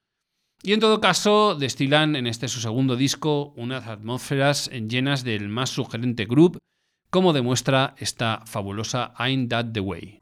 Y 0.61 0.73
en 0.73 0.81
todo 0.81 0.99
caso, 0.99 1.55
destilan 1.55 2.17
en 2.17 2.27
este 2.27 2.49
su 2.49 2.59
segundo 2.59 2.97
disco 2.97 3.53
unas 3.55 3.87
atmósferas 3.87 4.69
llenas 4.71 5.23
del 5.23 5.47
más 5.47 5.69
sugerente 5.69 6.25
group 6.25 6.59
como 7.09 7.33
demuestra 7.33 7.95
esta 7.97 8.41
fabulosa 8.45 9.13
Ain't 9.17 9.49
That 9.49 9.67
the 9.73 9.79
Way. 9.81 10.21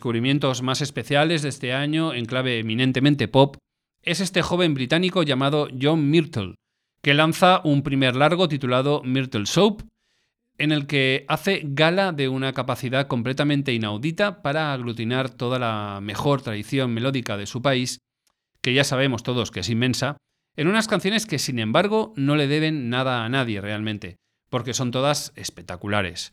Descubrimientos 0.00 0.62
más 0.62 0.80
especiales 0.80 1.42
de 1.42 1.50
este 1.50 1.74
año 1.74 2.14
en 2.14 2.24
clave 2.24 2.58
eminentemente 2.58 3.28
pop 3.28 3.58
es 4.02 4.20
este 4.20 4.40
joven 4.40 4.72
británico 4.72 5.22
llamado 5.24 5.68
John 5.78 6.08
Myrtle, 6.08 6.54
que 7.02 7.12
lanza 7.12 7.60
un 7.64 7.82
primer 7.82 8.16
largo 8.16 8.48
titulado 8.48 9.02
Myrtle 9.04 9.44
Soap, 9.44 9.82
en 10.56 10.72
el 10.72 10.86
que 10.86 11.26
hace 11.28 11.60
gala 11.64 12.12
de 12.12 12.30
una 12.30 12.54
capacidad 12.54 13.08
completamente 13.08 13.74
inaudita 13.74 14.40
para 14.40 14.72
aglutinar 14.72 15.28
toda 15.28 15.58
la 15.58 16.00
mejor 16.00 16.40
tradición 16.40 16.94
melódica 16.94 17.36
de 17.36 17.44
su 17.44 17.60
país, 17.60 17.98
que 18.62 18.72
ya 18.72 18.84
sabemos 18.84 19.22
todos 19.22 19.50
que 19.50 19.60
es 19.60 19.68
inmensa, 19.68 20.16
en 20.56 20.66
unas 20.66 20.88
canciones 20.88 21.26
que 21.26 21.38
sin 21.38 21.58
embargo 21.58 22.14
no 22.16 22.36
le 22.36 22.46
deben 22.46 22.88
nada 22.88 23.22
a 23.22 23.28
nadie 23.28 23.60
realmente, 23.60 24.16
porque 24.48 24.72
son 24.72 24.92
todas 24.92 25.34
espectaculares, 25.36 26.32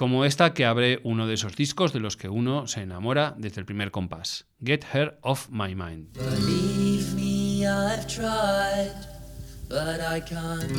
como 0.00 0.24
esta 0.24 0.54
que 0.54 0.64
abre 0.64 0.98
uno 1.04 1.26
de 1.26 1.34
esos 1.34 1.56
discos 1.56 1.92
de 1.92 2.00
los 2.00 2.16
que 2.16 2.30
uno 2.30 2.66
se 2.66 2.80
enamora 2.80 3.34
desde 3.36 3.60
el 3.60 3.66
primer 3.66 3.90
compás, 3.90 4.46
Get 4.64 4.82
Her 4.94 5.18
Off 5.20 5.50
My 5.50 5.74
Mind. 5.74 6.16
Believe 6.16 7.14
me, 7.14 7.66
I've 7.66 8.06
tried, 8.06 8.94
but 9.68 10.00
I 10.00 10.22
can't 10.22 10.72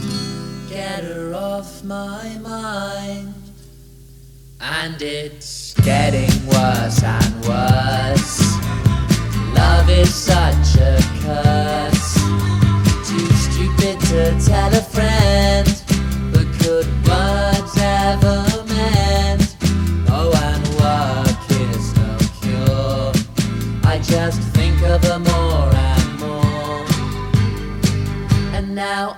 get 0.68 1.04
her 1.04 1.36
off 1.36 1.84
my 1.84 2.36
mind. 2.40 3.36
And 4.60 5.00
it's 5.00 5.76
getting 5.86 6.32
worse 6.48 7.04
and 7.04 7.46
worse. 7.46 8.42
Love 9.54 9.88
is 9.88 10.12
such 10.12 10.82
a 10.82 10.98
curse. 11.22 12.16
Too 13.08 13.32
stupid 13.36 14.00
to 14.08 14.44
tell 14.44 14.74
a 14.74 14.82
friend, 14.82 15.68
but 16.34 16.48
could 16.58 16.88
words 17.08 17.78
ever 17.78 18.71
just 24.12 24.42
think 24.50 24.82
of 24.82 25.02
her 25.06 25.20
more 25.20 25.74
and 25.74 26.20
more. 26.20 26.86
And 28.54 28.76
now 28.76 29.18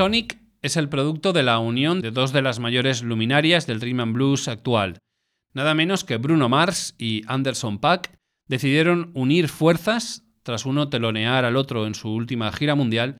Sonic 0.00 0.40
es 0.62 0.78
el 0.78 0.88
producto 0.88 1.34
de 1.34 1.42
la 1.42 1.58
unión 1.58 2.00
de 2.00 2.10
dos 2.10 2.32
de 2.32 2.40
las 2.40 2.58
mayores 2.58 3.02
luminarias 3.02 3.66
del 3.66 3.82
rhythm 3.82 4.00
and 4.00 4.14
blues 4.14 4.48
actual. 4.48 4.96
Nada 5.52 5.74
menos 5.74 6.04
que 6.04 6.16
Bruno 6.16 6.48
Mars 6.48 6.94
y 6.96 7.20
Anderson 7.26 7.80
Paak 7.80 8.10
decidieron 8.48 9.10
unir 9.12 9.50
fuerzas, 9.50 10.24
tras 10.42 10.64
uno 10.64 10.88
telonear 10.88 11.44
al 11.44 11.54
otro 11.54 11.86
en 11.86 11.94
su 11.94 12.08
última 12.14 12.50
gira 12.50 12.74
mundial, 12.74 13.18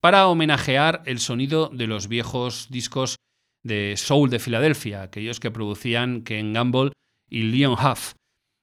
para 0.00 0.26
homenajear 0.26 1.02
el 1.04 1.18
sonido 1.18 1.68
de 1.68 1.86
los 1.86 2.08
viejos 2.08 2.68
discos 2.70 3.16
de 3.62 3.98
Soul 3.98 4.30
de 4.30 4.38
Filadelfia, 4.38 5.02
aquellos 5.02 5.38
que 5.38 5.50
producían 5.50 6.22
Ken 6.22 6.54
Gamble 6.54 6.92
y 7.28 7.42
Leon 7.42 7.74
Huff. 7.74 8.14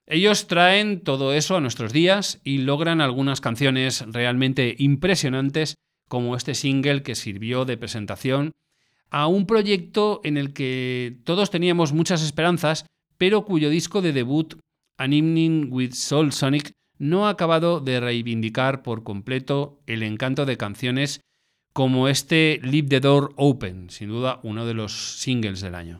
Ellos 0.07 0.47
traen 0.47 1.03
todo 1.03 1.35
eso 1.35 1.55
a 1.55 1.61
nuestros 1.61 1.93
días 1.93 2.41
y 2.43 2.57
logran 2.57 2.99
algunas 2.99 3.41
canciones 3.41 4.03
realmente 4.07 4.75
impresionantes 4.79 5.75
como 6.09 6.35
este 6.35 6.55
single 6.55 7.03
que 7.03 7.15
sirvió 7.15 7.63
de 7.63 7.77
presentación 7.77 8.51
a 9.09 9.27
un 9.27 9.45
proyecto 9.45 10.19
en 10.23 10.37
el 10.37 10.53
que 10.53 11.17
todos 11.23 11.49
teníamos 11.49 11.93
muchas 11.93 12.21
esperanzas, 12.21 12.85
pero 13.17 13.45
cuyo 13.45 13.69
disco 13.69 14.01
de 14.01 14.11
debut, 14.11 14.55
An 14.97 15.13
Evening 15.13 15.71
with 15.71 15.93
Soul 15.93 16.33
Sonic, 16.33 16.73
no 16.97 17.27
ha 17.27 17.29
acabado 17.29 17.79
de 17.79 17.99
reivindicar 17.99 18.83
por 18.83 19.03
completo 19.03 19.79
el 19.87 20.03
encanto 20.03 20.45
de 20.45 20.57
canciones 20.57 21.21
como 21.73 22.09
este 22.09 22.59
Leave 22.61 22.89
the 22.89 22.99
Door 22.99 23.33
Open, 23.37 23.89
sin 23.89 24.09
duda 24.09 24.39
uno 24.43 24.65
de 24.65 24.73
los 24.73 25.21
singles 25.21 25.61
del 25.61 25.75
año. 25.75 25.99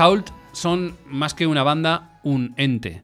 Sault 0.00 0.30
son 0.52 0.96
más 1.04 1.34
que 1.34 1.46
una 1.46 1.62
banda, 1.62 2.22
un 2.24 2.54
ente. 2.56 3.02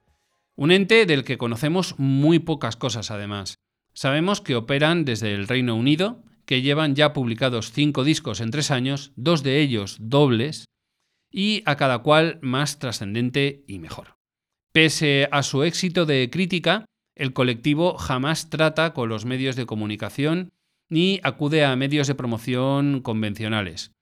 Un 0.55 0.71
ente 0.71 1.05
del 1.05 1.25
que 1.25 1.37
conocemos 1.37 1.95
muy 1.99 2.39
pocas 2.39 2.77
cosas 2.77 3.11
además. 3.11 3.59
Sabemos 3.93 4.41
que 4.41 4.57
operan 4.57 5.05
desde 5.05 5.35
el 5.35 5.47
Reino 5.47 5.77
Unido, 5.77 6.25
que 6.47 6.63
llevan 6.63 6.95
ya 6.95 7.13
publicados 7.13 7.71
cinco 7.71 8.03
discos 8.03 8.41
en 8.41 8.51
tres 8.51 8.71
años, 8.71 9.13
dos 9.15 9.43
de 9.43 9.61
ellos 9.61 9.99
dobles, 10.01 10.71
y 11.31 11.63
a 11.67 11.77
cada 11.77 11.99
cual 11.99 12.39
más 12.41 12.79
trascendente 12.79 13.63
y 13.69 13.79
mejor. 13.79 14.17
Pese 14.73 15.29
a 15.31 15.43
su 15.43 15.65
éxito 15.65 16.07
de 16.07 16.31
crítica, 16.31 16.87
el 17.15 17.35
colectivo 17.35 17.99
jamás 17.99 18.49
trata 18.49 18.95
con 18.95 19.11
los 19.11 19.27
medios 19.27 19.55
de 19.55 19.67
comunicación 19.67 20.55
ni 20.89 21.21
acude 21.23 21.63
a 21.63 21.77
medios 21.77 22.07
de 22.07 22.15
promoción 22.15 23.03
convencionales. 23.03 23.96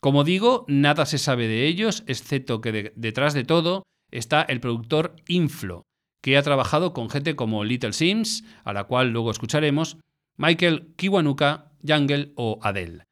Como 0.00 0.24
digo, 0.24 0.64
nada 0.68 1.04
se 1.06 1.18
sabe 1.18 1.46
de 1.46 1.66
ellos, 1.66 2.04
excepto 2.06 2.60
que 2.60 2.72
de- 2.72 2.92
detrás 2.96 3.34
de 3.34 3.44
todo 3.44 3.82
está 4.10 4.42
el 4.42 4.60
productor 4.60 5.16
Inflo, 5.28 5.82
que 6.22 6.36
ha 6.36 6.42
trabajado 6.42 6.92
con 6.92 7.10
gente 7.10 7.36
como 7.36 7.64
Little 7.64 7.92
Sims, 7.92 8.44
a 8.64 8.72
la 8.72 8.84
cual 8.84 9.10
luego 9.10 9.30
escucharemos, 9.30 9.98
Michael 10.36 10.94
Kiwanuka, 10.96 11.72
Jungle 11.86 12.32
o 12.36 12.58
Adele. 12.62 13.04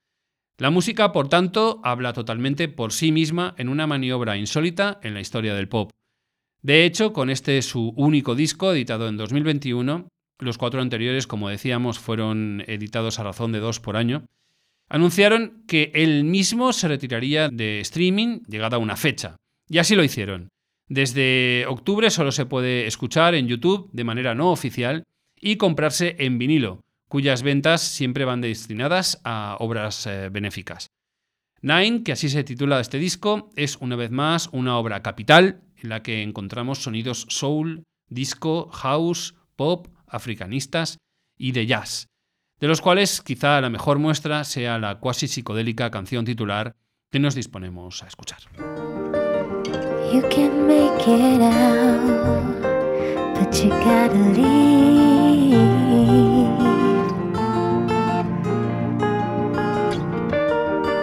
La 0.59 0.71
música, 0.71 1.13
por 1.13 1.29
tanto, 1.29 1.81
habla 1.85 2.13
totalmente 2.13 2.69
por 2.69 2.93
sí 2.93 3.13
misma 3.13 3.55
en 3.59 3.69
una 3.69 3.87
maniobra 3.87 4.37
insólita 4.37 4.99
en 5.03 5.15
la 5.15 5.21
historia 5.21 5.55
del 5.55 5.69
pop. 5.69 5.91
De 6.63 6.85
hecho, 6.85 7.13
con 7.13 7.31
este 7.31 7.63
su 7.63 7.91
único 7.97 8.35
disco, 8.35 8.73
editado 8.73 9.09
en 9.09 9.17
2021, 9.17 10.09
los 10.41 10.59
cuatro 10.59 10.81
anteriores, 10.81 11.27
como 11.27 11.49
decíamos, 11.49 11.99
fueron 11.99 12.65
editados 12.67 13.19
a 13.19 13.25
razón 13.25 13.53
de 13.53 13.61
dos 13.61 13.79
por 13.79 13.97
año, 13.97 14.25
anunciaron 14.89 15.65
que 15.67 15.91
él 15.95 16.25
mismo 16.25 16.73
se 16.73 16.89
retiraría 16.89 17.49
de 17.49 17.81
streaming 17.81 18.41
llegada 18.49 18.79
una 18.79 18.97
fecha. 18.97 19.37
Y 19.69 19.79
así 19.79 19.95
lo 19.95 20.05
hicieron. 20.05 20.49
Desde 20.89 21.67
octubre 21.67 22.11
solo 22.11 22.33
se 22.33 22.47
puede 22.47 22.87
escuchar 22.87 23.35
en 23.35 23.47
YouTube 23.47 23.91
de 23.93 24.05
manera 24.05 24.35
no 24.35 24.51
oficial 24.51 25.05
y 25.39 25.57
comprarse 25.57 26.17
en 26.19 26.39
vinilo, 26.39 26.83
cuyas 27.09 27.43
ventas 27.43 27.83
siempre 27.83 28.25
van 28.25 28.41
destinadas 28.41 29.21
a 29.25 29.57
obras 29.61 30.07
eh, 30.07 30.31
benéficas. 30.31 30.89
Nine, 31.61 32.03
que 32.05 32.13
así 32.13 32.29
se 32.29 32.45
titula 32.45 32.81
este 32.81 32.99
disco, 32.99 33.51
es 33.57 33.77
una 33.77 33.97
vez 33.97 34.11
más 34.11 34.49
una 34.53 34.79
obra 34.79 35.03
capital 35.03 35.61
en 35.77 35.89
la 35.89 36.03
que 36.03 36.23
encontramos 36.23 36.83
sonidos 36.83 37.27
soul, 37.29 37.85
disco, 38.09 38.69
house, 38.71 39.35
pop, 39.57 39.89
africanistas 40.07 40.99
y 41.37 41.53
de 41.53 41.67
jazz, 41.67 42.08
de 42.61 42.69
los 42.69 42.81
cuales 42.81 43.21
quizá 43.21 43.61
la 43.61 43.71
mejor 43.71 43.99
muestra 43.99 44.45
sea 44.45 44.79
la 44.79 44.99
cuasi 44.99 45.29
psicodélica 45.29 45.91
canción 45.91 46.25
titular 46.25 46.75
que 47.11 47.19
nos 47.19 47.35
disponemos 47.35 48.03
a 48.03 48.07
escuchar. 48.07 48.39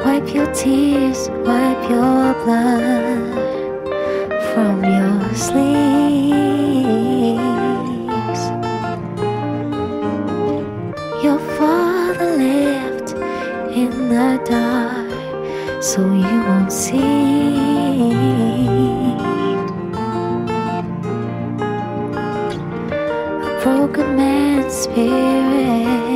Wipe 0.05 0.33
your 0.33 0.47
tears, 0.53 1.29
wipe 1.45 1.89
your 1.89 2.33
blood 2.45 3.35
from 4.53 4.83
your 4.83 5.35
sleeves. 5.35 6.54
In 14.05 14.09
the 14.09 14.37
dark, 14.45 15.83
so 15.83 16.01
you 16.01 16.39
won't 16.47 16.71
see. 16.71 17.55
A 23.41 23.59
broken 23.63 24.15
man's 24.15 24.73
spirit 24.73 26.14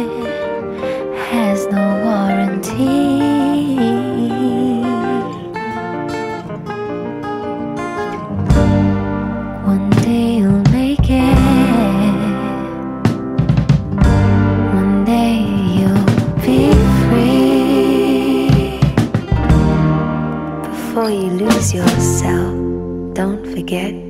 forget 23.70 24.09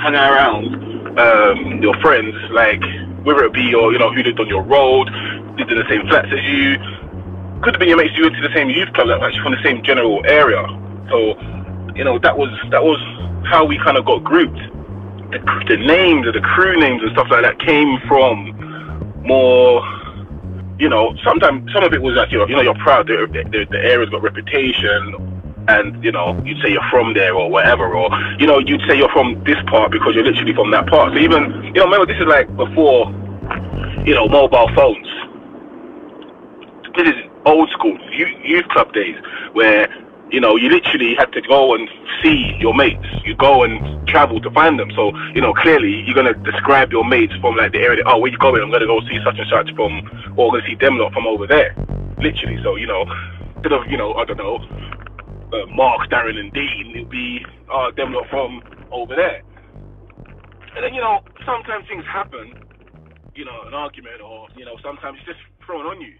you 0.00 0.16
just 0.16 0.16
kind 0.16 0.16
of 0.16 0.22
hang 0.22 0.32
around 0.32 1.18
um, 1.18 1.82
your 1.82 1.94
friends, 2.00 2.34
like 2.50 2.82
whether 3.24 3.44
it 3.44 3.52
be 3.52 3.62
your, 3.62 3.92
you 3.92 3.98
know, 3.98 4.12
who 4.12 4.22
lived 4.22 4.40
on 4.40 4.48
your 4.48 4.62
road, 4.62 5.08
lived 5.58 5.70
in 5.70 5.78
the 5.78 5.88
same 5.88 6.06
flats 6.08 6.28
as 6.32 6.44
you. 6.44 6.76
Could 7.62 7.74
have 7.74 7.80
been 7.80 7.88
your 7.88 7.98
mates 7.98 8.16
who 8.16 8.22
went 8.22 8.36
to 8.36 8.48
the 8.48 8.54
same 8.54 8.70
youth 8.70 8.92
club, 8.94 9.08
like 9.08 9.20
actually 9.20 9.42
from 9.42 9.52
the 9.52 9.62
same 9.62 9.82
general 9.84 10.24
area. 10.26 10.64
So, 11.10 11.38
you 11.94 12.04
know, 12.04 12.18
that 12.18 12.36
was 12.36 12.48
that 12.70 12.82
was 12.82 12.98
how 13.46 13.64
we 13.64 13.76
kind 13.78 13.98
of 13.98 14.06
got 14.06 14.24
grouped. 14.24 14.60
The, 15.30 15.38
the 15.68 15.76
names, 15.76 16.26
the 16.32 16.40
crew 16.40 16.78
names 16.80 17.02
and 17.02 17.12
stuff 17.12 17.28
like 17.30 17.42
that 17.42 17.60
came 17.60 18.00
from 18.08 18.56
more, 19.22 19.84
you 20.78 20.88
know, 20.88 21.14
sometimes 21.22 21.70
some 21.72 21.84
of 21.84 21.92
it 21.92 22.00
was 22.00 22.16
like, 22.16 22.32
you 22.32 22.38
know, 22.38 22.46
you 22.48 22.56
know 22.56 22.62
you're 22.62 22.74
proud, 22.82 23.06
the, 23.06 23.28
the, 23.30 23.66
the 23.70 23.78
area's 23.78 24.08
got 24.08 24.22
reputation 24.22 25.29
and, 25.78 26.02
you 26.02 26.12
know, 26.12 26.40
you'd 26.44 26.60
say 26.62 26.70
you're 26.70 26.90
from 26.90 27.14
there 27.14 27.34
or 27.34 27.50
whatever, 27.50 27.94
or, 27.94 28.10
you 28.38 28.46
know, 28.46 28.58
you'd 28.58 28.82
say 28.88 28.96
you're 28.96 29.12
from 29.12 29.42
this 29.44 29.58
part 29.66 29.90
because 29.92 30.14
you're 30.14 30.24
literally 30.24 30.54
from 30.54 30.70
that 30.72 30.86
part. 30.86 31.12
So 31.12 31.18
even, 31.18 31.62
you 31.64 31.72
know, 31.72 31.84
remember 31.84 32.06
this 32.06 32.20
is 32.20 32.26
like 32.26 32.48
before, 32.56 33.06
you 34.06 34.14
know, 34.14 34.28
mobile 34.28 34.68
phones. 34.74 35.06
This 36.96 37.08
is 37.08 37.30
old 37.46 37.70
school 37.70 37.96
youth, 38.12 38.68
club 38.68 38.92
days 38.92 39.16
where 39.52 39.88
you 40.30 40.40
know 40.40 40.56
you 40.56 40.68
literally 40.68 41.14
had 41.14 41.32
to 41.32 41.40
go 41.42 41.74
and 41.74 41.88
see 42.22 42.54
your 42.58 42.74
mates 42.74 43.06
you 43.24 43.34
go 43.34 43.64
and 43.64 44.06
travel 44.06 44.40
to 44.40 44.50
find 44.50 44.78
them 44.78 44.90
so 44.94 45.16
you 45.34 45.40
know 45.40 45.52
clearly 45.52 46.02
you're 46.02 46.14
going 46.14 46.26
to 46.26 46.38
describe 46.50 46.92
your 46.92 47.04
mates 47.04 47.34
from 47.40 47.56
like 47.56 47.72
the 47.72 47.78
area 47.78 48.02
that, 48.02 48.10
oh 48.10 48.18
where 48.18 48.30
you 48.30 48.38
going 48.38 48.62
i'm 48.62 48.70
going 48.70 48.80
to 48.80 48.86
go 48.86 49.00
see 49.08 49.18
such 49.24 49.38
and 49.38 49.48
such 49.50 49.74
from 49.74 49.92
or 50.36 50.50
going 50.50 50.62
to 50.62 50.68
see 50.68 50.74
them 50.76 50.98
lot 50.98 51.12
from 51.12 51.26
over 51.26 51.46
there 51.46 51.74
literally 52.20 52.58
so 52.62 52.76
you 52.76 52.86
know 52.86 53.04
instead 53.56 53.72
of 53.72 53.86
you 53.90 53.96
know 53.96 54.14
i 54.14 54.24
don't 54.24 54.36
know 54.36 54.58
uh, 55.52 55.66
mark 55.74 56.08
darren 56.10 56.38
and 56.38 56.52
dean 56.52 56.92
it'd 56.94 57.10
be 57.10 57.44
uh 57.72 57.90
them 57.96 58.12
lot 58.12 58.26
from 58.30 58.62
over 58.90 59.14
there. 59.14 59.42
And 60.76 60.84
then 60.84 60.94
you 60.94 61.00
know 61.00 61.20
sometimes 61.44 61.86
things 61.88 62.04
happen 62.04 62.54
you 63.34 63.44
know 63.44 63.62
an 63.66 63.74
argument 63.74 64.20
or 64.20 64.48
you 64.56 64.64
know 64.64 64.76
sometimes 64.82 65.18
it's 65.18 65.26
just 65.26 65.42
thrown 65.64 65.86
on 65.86 66.00
you. 66.00 66.14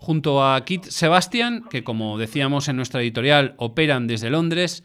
Junto 0.00 0.42
a 0.42 0.64
Kit 0.64 0.84
Sebastian, 0.84 1.64
que 1.68 1.84
como 1.84 2.18
decíamos 2.18 2.68
en 2.68 2.76
nuestra 2.76 3.00
editorial, 3.02 3.54
operan 3.58 4.06
desde 4.06 4.30
Londres, 4.30 4.84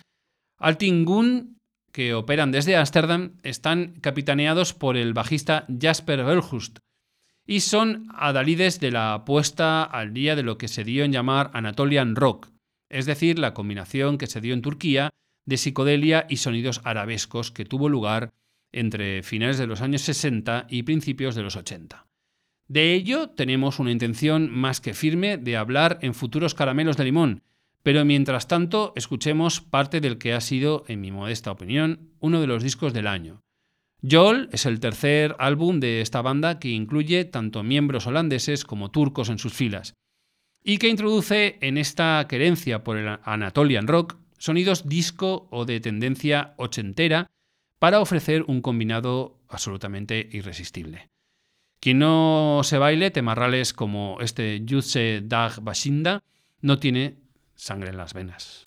Altingun, 0.57 1.57
que 1.93 2.13
operan 2.13 2.51
desde 2.51 2.75
Ámsterdam, 2.75 3.37
están 3.43 3.93
capitaneados 4.01 4.73
por 4.73 4.97
el 4.97 5.13
bajista 5.13 5.65
Jasper 5.69 6.23
Belhust 6.23 6.79
y 7.49 7.61
son 7.61 8.05
adalides 8.13 8.79
de 8.79 8.91
la 8.91 9.23
puesta 9.25 9.83
al 9.83 10.13
día 10.13 10.35
de 10.35 10.43
lo 10.43 10.59
que 10.59 10.67
se 10.67 10.83
dio 10.83 11.03
en 11.03 11.11
llamar 11.11 11.49
Anatolian 11.55 12.15
Rock, 12.15 12.51
es 12.89 13.07
decir, 13.07 13.39
la 13.39 13.55
combinación 13.55 14.19
que 14.19 14.27
se 14.27 14.39
dio 14.39 14.53
en 14.53 14.61
Turquía 14.61 15.09
de 15.47 15.57
psicodelia 15.57 16.27
y 16.29 16.37
sonidos 16.37 16.79
arabescos 16.83 17.49
que 17.49 17.65
tuvo 17.65 17.89
lugar 17.89 18.35
entre 18.71 19.23
finales 19.23 19.57
de 19.57 19.65
los 19.65 19.81
años 19.81 20.03
60 20.03 20.67
y 20.69 20.83
principios 20.83 21.33
de 21.33 21.41
los 21.41 21.55
80. 21.55 22.05
De 22.67 22.93
ello 22.93 23.31
tenemos 23.31 23.79
una 23.79 23.91
intención 23.91 24.51
más 24.51 24.79
que 24.79 24.93
firme 24.93 25.37
de 25.37 25.57
hablar 25.57 25.97
en 26.03 26.13
futuros 26.13 26.53
caramelos 26.53 26.97
de 26.97 27.05
limón, 27.05 27.41
pero 27.81 28.05
mientras 28.05 28.47
tanto 28.47 28.93
escuchemos 28.95 29.59
parte 29.59 30.01
del 30.01 30.19
que 30.19 30.33
ha 30.33 30.41
sido, 30.41 30.83
en 30.87 31.01
mi 31.01 31.09
modesta 31.09 31.49
opinión, 31.49 32.11
uno 32.19 32.41
de 32.41 32.47
los 32.47 32.61
discos 32.61 32.93
del 32.93 33.07
año. 33.07 33.41
Yol 34.01 34.49
es 34.53 34.65
el 34.65 34.79
tercer 34.79 35.35
álbum 35.39 35.79
de 35.79 36.01
esta 36.01 36.21
banda 36.21 36.59
que 36.59 36.69
incluye 36.69 37.25
tanto 37.25 37.63
miembros 37.63 38.07
holandeses 38.07 38.63
como 38.63 38.91
turcos 38.91 39.29
en 39.29 39.39
sus 39.39 39.53
filas 39.53 39.93
y 40.63 40.77
que 40.77 40.87
introduce 40.87 41.57
en 41.61 41.77
esta 41.77 42.25
querencia 42.29 42.83
por 42.83 42.97
el 42.97 43.17
Anatolian 43.23 43.87
rock 43.87 44.17
sonidos 44.37 44.87
disco 44.87 45.47
o 45.51 45.65
de 45.65 45.79
tendencia 45.81 46.53
ochentera 46.57 47.27
para 47.77 47.99
ofrecer 47.99 48.43
un 48.47 48.61
combinado 48.61 49.39
absolutamente 49.49 50.29
irresistible. 50.31 51.09
Quien 51.81 51.99
no 51.99 52.61
se 52.63 52.77
baile 52.77 53.11
temarrales 53.11 53.73
como 53.73 54.17
este 54.21 54.61
Yutse 54.65 55.21
Dag 55.23 55.61
Bashinda 55.61 56.23
no 56.61 56.77
tiene 56.77 57.15
sangre 57.55 57.89
en 57.89 57.97
las 57.97 58.13
venas. 58.13 58.63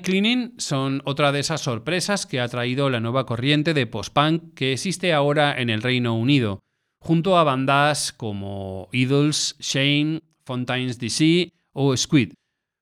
cleaning 0.00 0.54
son 0.58 1.02
otra 1.04 1.32
de 1.32 1.40
esas 1.40 1.60
sorpresas 1.60 2.26
que 2.26 2.40
ha 2.40 2.48
traído 2.48 2.90
la 2.90 3.00
nueva 3.00 3.26
corriente 3.26 3.74
de 3.74 3.86
post-punk 3.86 4.54
que 4.54 4.72
existe 4.72 5.12
ahora 5.12 5.60
en 5.60 5.70
el 5.70 5.82
Reino 5.82 6.14
Unido, 6.14 6.60
junto 7.00 7.36
a 7.36 7.44
bandas 7.44 8.12
como 8.12 8.88
Idols, 8.92 9.56
Shane, 9.58 10.22
Fontaine's 10.44 10.98
DC 10.98 11.52
o 11.72 11.96
Squid. 11.96 12.32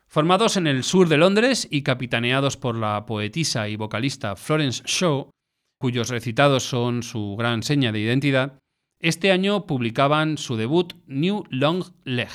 Formados 0.07 0.57
en 0.57 0.67
el 0.67 0.85
sur 0.85 1.09
de 1.09 1.17
Londres 1.17 1.67
y 1.71 1.83
capitaneados 1.83 2.57
por 2.57 2.77
la 2.77 3.07
poetisa 3.07 3.69
y 3.69 3.77
vocalista 3.77 4.37
Florence 4.37 4.83
Shaw, 4.87 5.31
cuyos 5.79 6.11
recitados 6.11 6.65
son 6.65 7.03
su 7.03 7.35
gran 7.37 7.63
seña 7.63 7.93
de 7.93 8.01
identidad, 8.01 8.59
este 9.01 9.33
año 9.33 9.67
publicaban 9.67 10.39
su 10.39 10.57
debut 10.57 10.95
New 11.07 11.45
Long 11.51 11.83
Leg, 12.05 12.31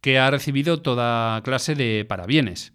que 0.00 0.18
ha 0.18 0.30
recibido 0.30 0.82
toda 0.82 1.40
clase 1.42 1.76
de 1.76 2.04
parabienes. 2.04 2.71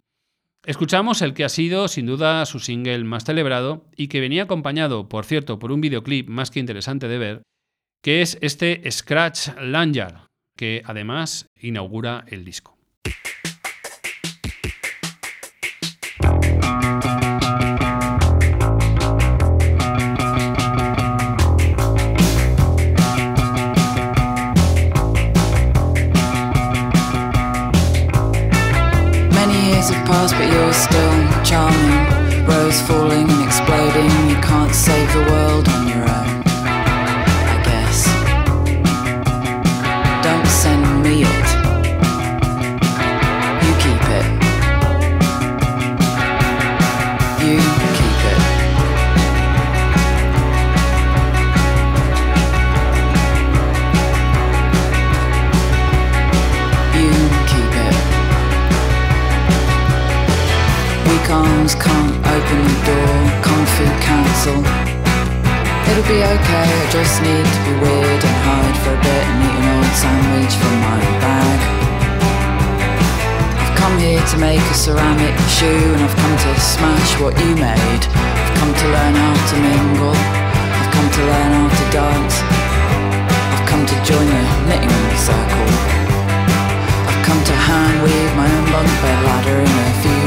Escuchamos 0.67 1.21
el 1.21 1.33
que 1.33 1.45
ha 1.45 1.49
sido 1.49 1.87
sin 1.87 2.07
duda 2.07 2.45
su 2.45 2.59
single 2.59 3.05
más 3.05 3.23
celebrado 3.23 3.85
y 3.95 4.09
que 4.09 4.19
venía 4.19 4.43
acompañado, 4.43 5.07
por 5.07 5.23
cierto, 5.23 5.59
por 5.59 5.71
un 5.71 5.79
videoclip 5.79 6.27
más 6.27 6.51
que 6.51 6.59
interesante 6.59 7.07
de 7.07 7.17
ver, 7.17 7.41
que 8.03 8.21
es 8.21 8.37
este 8.41 8.83
Scratch 8.91 9.55
Lanyard, 9.61 10.27
que 10.57 10.81
además 10.85 11.47
inaugura 11.57 12.25
el 12.27 12.43
disco. 12.43 12.77
Passed, 30.27 30.37
but 30.37 30.51
you're 30.51 30.73
still 30.73 31.43
charming. 31.43 32.45
Rose 32.45 32.81
falling 32.81 33.29
and 33.29 33.43
exploding. 33.43 34.29
You 34.29 34.35
can't 34.41 34.73
save 34.73 35.11
the 35.13 35.23
world 35.31 35.76
It'll 64.47 66.07
be 66.07 66.23
okay, 66.23 66.67
I 66.71 66.87
just 66.87 67.19
need 67.19 67.43
to 67.43 67.59
be 67.67 67.73
weird 67.83 68.21
and 68.23 68.37
hide 68.47 68.77
for 68.79 68.95
a 68.95 69.01
bit 69.03 69.23
and 69.27 69.43
eat 69.43 69.55
an 69.59 69.65
old 69.75 69.91
sandwich 69.91 70.53
from 70.55 70.75
my 70.87 70.99
bag. 71.19 71.59
I've 73.59 73.75
come 73.75 73.99
here 73.99 74.23
to 74.23 74.37
make 74.39 74.63
a 74.63 74.77
ceramic 74.77 75.35
shoe 75.51 75.67
and 75.67 75.99
I've 75.99 76.15
come 76.15 76.35
to 76.47 76.51
smash 76.63 77.11
what 77.19 77.35
you 77.43 77.59
made. 77.59 78.03
I've 78.07 78.53
come 78.55 78.71
to 78.71 78.87
learn 78.87 79.15
how 79.19 79.35
to 79.35 79.55
mingle, 79.59 80.15
I've 80.15 80.91
come 80.95 81.09
to 81.11 81.21
learn 81.27 81.51
how 81.51 81.67
to 81.67 81.85
dance. 81.91 82.35
I've 83.51 83.65
come 83.67 83.83
to 83.83 83.95
join 84.07 84.27
the 84.31 84.43
knitting 84.71 84.95
circle. 85.19 85.67
I've 87.03 87.21
come 87.27 87.41
to 87.51 87.55
hand 87.67 87.99
weave 87.99 88.33
my 88.39 88.47
own 88.47 88.65
bunk 88.71 88.91
bed 89.03 89.19
ladder 89.27 89.59
in 89.59 89.75
a 89.75 89.91
few 89.99 90.26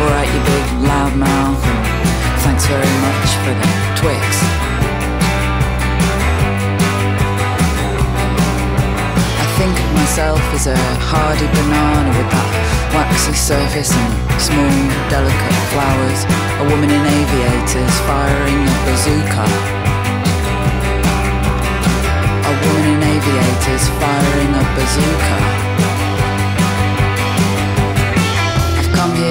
Alright, 0.00 0.32
you 0.32 0.40
big 0.48 0.66
loud 0.88 1.14
mouth, 1.14 1.60
thanks 2.40 2.64
very 2.64 2.94
much 3.04 3.28
for 3.44 3.52
the 3.52 3.68
Twix. 4.00 4.24
I 9.36 9.46
think 9.60 9.76
of 9.76 9.92
myself 9.92 10.40
as 10.56 10.66
a 10.68 10.76
hardy 11.04 11.46
banana 11.52 12.08
with 12.16 12.30
that 12.32 12.48
waxy 12.96 13.34
surface 13.36 13.92
and 13.92 14.40
small, 14.40 14.72
delicate 15.12 15.58
flowers. 15.68 16.24
A 16.60 16.64
woman 16.64 16.88
in 16.88 17.04
aviators 17.04 17.96
firing 18.08 18.60
a 18.64 18.76
bazooka. 18.88 19.44
A 22.48 22.52
woman 22.64 22.84
in 22.88 23.00
aviators 23.04 23.84
firing 24.00 24.52
a 24.56 24.64
bazooka. 24.80 25.59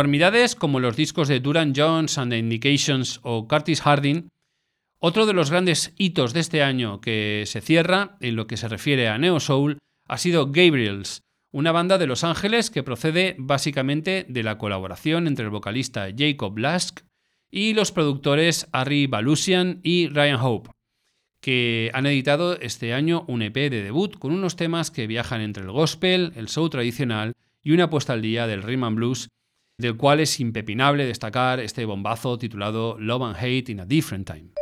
enormidades 0.00 0.54
como 0.54 0.80
los 0.80 0.96
discos 0.96 1.28
de 1.28 1.40
Duran 1.40 1.74
Jones 1.76 2.16
and 2.16 2.32
the 2.32 2.38
Indications 2.38 3.20
o 3.22 3.46
Curtis 3.46 3.82
Harding, 3.82 4.30
otro 4.98 5.26
de 5.26 5.34
los 5.34 5.50
grandes 5.50 5.92
hitos 5.98 6.32
de 6.32 6.40
este 6.40 6.62
año 6.62 7.02
que 7.02 7.44
se 7.46 7.60
cierra 7.60 8.16
en 8.20 8.34
lo 8.34 8.46
que 8.46 8.56
se 8.56 8.68
refiere 8.68 9.08
a 9.08 9.18
Neo 9.18 9.40
Soul 9.40 9.76
ha 10.08 10.16
sido 10.16 10.46
Gabriels, 10.46 11.20
una 11.52 11.70
banda 11.70 11.98
de 11.98 12.06
Los 12.06 12.24
Ángeles 12.24 12.70
que 12.70 12.82
procede 12.82 13.36
básicamente 13.38 14.24
de 14.26 14.42
la 14.42 14.56
colaboración 14.56 15.26
entre 15.26 15.44
el 15.44 15.50
vocalista 15.50 16.08
Jacob 16.16 16.56
Lask 16.56 17.00
y 17.50 17.74
los 17.74 17.92
productores 17.92 18.68
Harry 18.72 19.06
Balusian 19.06 19.80
y 19.82 20.08
Ryan 20.08 20.40
Hope, 20.40 20.70
que 21.42 21.90
han 21.92 22.06
editado 22.06 22.58
este 22.58 22.94
año 22.94 23.26
un 23.28 23.42
EP 23.42 23.54
de 23.54 23.82
debut 23.82 24.18
con 24.18 24.32
unos 24.32 24.56
temas 24.56 24.90
que 24.90 25.06
viajan 25.06 25.42
entre 25.42 25.62
el 25.64 25.70
gospel, 25.70 26.32
el 26.36 26.48
soul 26.48 26.70
tradicional 26.70 27.34
y 27.62 27.72
una 27.72 27.90
puesta 27.90 28.14
al 28.14 28.22
día 28.22 28.46
del 28.46 28.62
rhythm 28.62 28.94
blues, 28.94 29.28
del 29.80 29.96
cual 29.96 30.20
es 30.20 30.38
impepinable 30.40 31.04
destacar 31.04 31.60
este 31.60 31.84
bombazo 31.84 32.38
titulado 32.38 32.98
Love 32.98 33.22
and 33.22 33.36
Hate 33.36 33.72
in 33.72 33.80
a 33.80 33.86
Different 33.86 34.26
Time. 34.26 34.59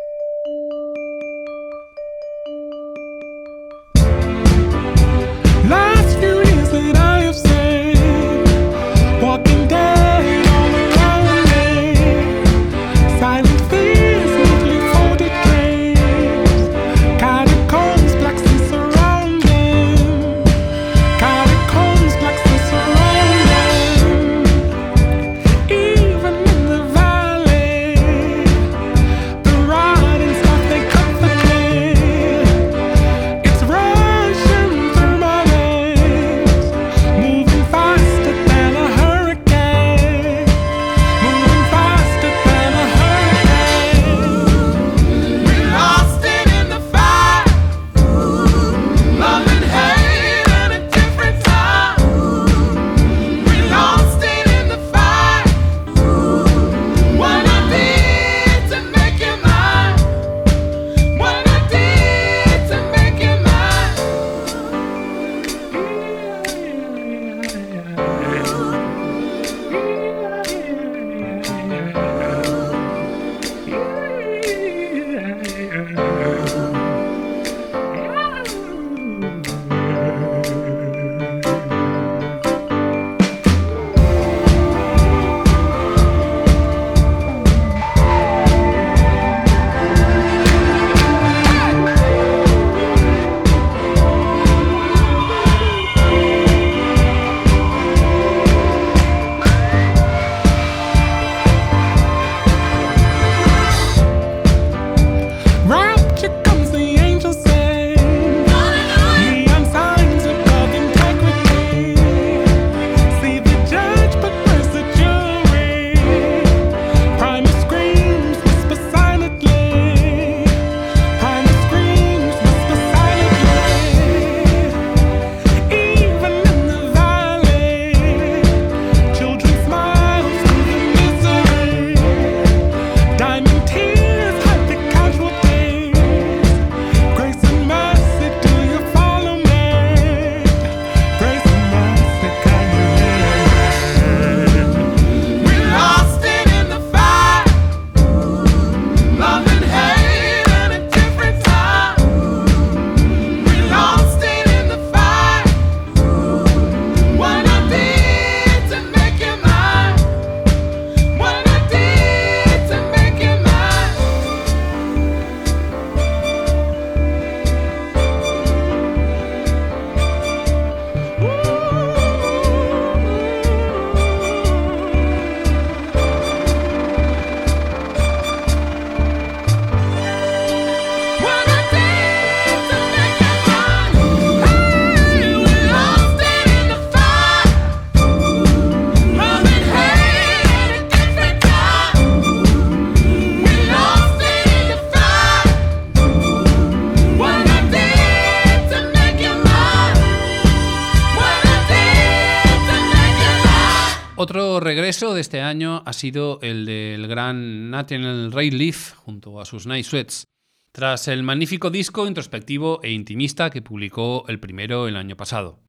Este 205.18 205.40
año 205.40 205.82
ha 205.84 205.92
sido 205.92 206.38
el 206.42 206.64
del 206.64 207.06
gran 207.06 207.70
Nathaniel 207.70 208.32
Rateliff 208.32 208.94
junto 208.94 209.40
a 209.40 209.44
sus 209.44 209.66
Night 209.66 209.84
Sweats. 209.84 210.24
Tras 210.72 211.08
el 211.08 211.22
magnífico 211.22 211.70
disco 211.70 212.06
introspectivo 212.06 212.80
e 212.82 212.92
intimista 212.92 213.50
que 213.50 213.62
publicó 213.62 214.24
el 214.28 214.38
primero 214.38 214.86
el 214.88 214.96
año 214.96 215.16
pasado. 215.16 215.60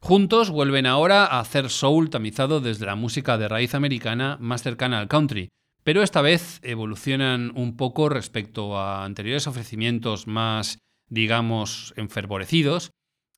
Juntos 0.00 0.50
vuelven 0.50 0.86
ahora 0.86 1.24
a 1.24 1.40
hacer 1.40 1.70
soul 1.70 2.10
tamizado 2.10 2.60
desde 2.60 2.86
la 2.86 2.96
música 2.96 3.38
de 3.38 3.48
raíz 3.48 3.74
americana 3.74 4.36
más 4.40 4.62
cercana 4.62 4.98
al 4.98 5.08
country, 5.08 5.48
pero 5.84 6.02
esta 6.02 6.22
vez 6.22 6.60
evolucionan 6.62 7.52
un 7.54 7.76
poco 7.76 8.08
respecto 8.08 8.78
a 8.78 9.04
anteriores 9.04 9.46
ofrecimientos 9.46 10.26
más, 10.26 10.78
digamos, 11.08 11.94
enfervorecidos, 11.96 12.90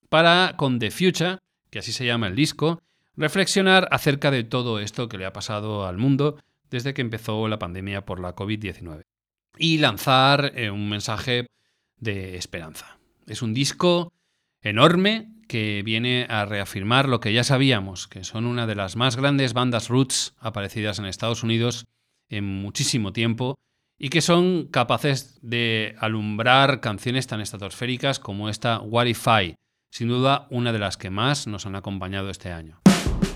para 0.08 0.54
con 0.56 0.78
The 0.78 0.90
Future, 0.90 1.38
que 1.70 1.80
así 1.80 1.92
se 1.92 2.06
llama 2.06 2.28
el 2.28 2.36
disco, 2.36 2.80
reflexionar 3.16 3.88
acerca 3.90 4.30
de 4.30 4.44
todo 4.44 4.80
esto 4.80 5.08
que 5.08 5.18
le 5.18 5.26
ha 5.26 5.32
pasado 5.32 5.86
al 5.86 5.98
mundo 5.98 6.38
desde 6.70 6.94
que 6.94 7.02
empezó 7.02 7.46
la 7.48 7.58
pandemia 7.58 8.04
por 8.04 8.20
la 8.20 8.34
COVID-19 8.34 9.02
y 9.58 9.78
lanzar 9.78 10.52
eh, 10.56 10.70
un 10.70 10.88
mensaje 10.88 11.46
de 11.98 12.36
esperanza. 12.36 12.98
Es 13.26 13.42
un 13.42 13.54
disco 13.54 14.12
enorme 14.62 15.28
que 15.46 15.82
viene 15.84 16.26
a 16.28 16.44
reafirmar 16.46 17.08
lo 17.08 17.20
que 17.20 17.32
ya 17.32 17.44
sabíamos, 17.44 18.08
que 18.08 18.24
son 18.24 18.46
una 18.46 18.66
de 18.66 18.74
las 18.74 18.96
más 18.96 19.16
grandes 19.16 19.52
bandas 19.52 19.88
roots 19.88 20.34
aparecidas 20.38 20.98
en 20.98 21.04
Estados 21.04 21.42
Unidos 21.42 21.84
en 22.28 22.44
muchísimo 22.44 23.12
tiempo 23.12 23.56
y 23.98 24.08
que 24.08 24.22
son 24.22 24.66
capaces 24.68 25.38
de 25.42 25.94
alumbrar 26.00 26.80
canciones 26.80 27.26
tan 27.26 27.40
estratosféricas 27.40 28.18
como 28.18 28.48
esta 28.48 28.80
What 28.80 29.06
If 29.06 29.26
I, 29.26 29.54
sin 29.92 30.08
duda 30.08 30.48
una 30.50 30.72
de 30.72 30.78
las 30.78 30.96
que 30.96 31.10
más 31.10 31.46
nos 31.46 31.66
han 31.66 31.76
acompañado 31.76 32.30
este 32.30 32.50
año. 32.50 32.80
What 33.04 33.33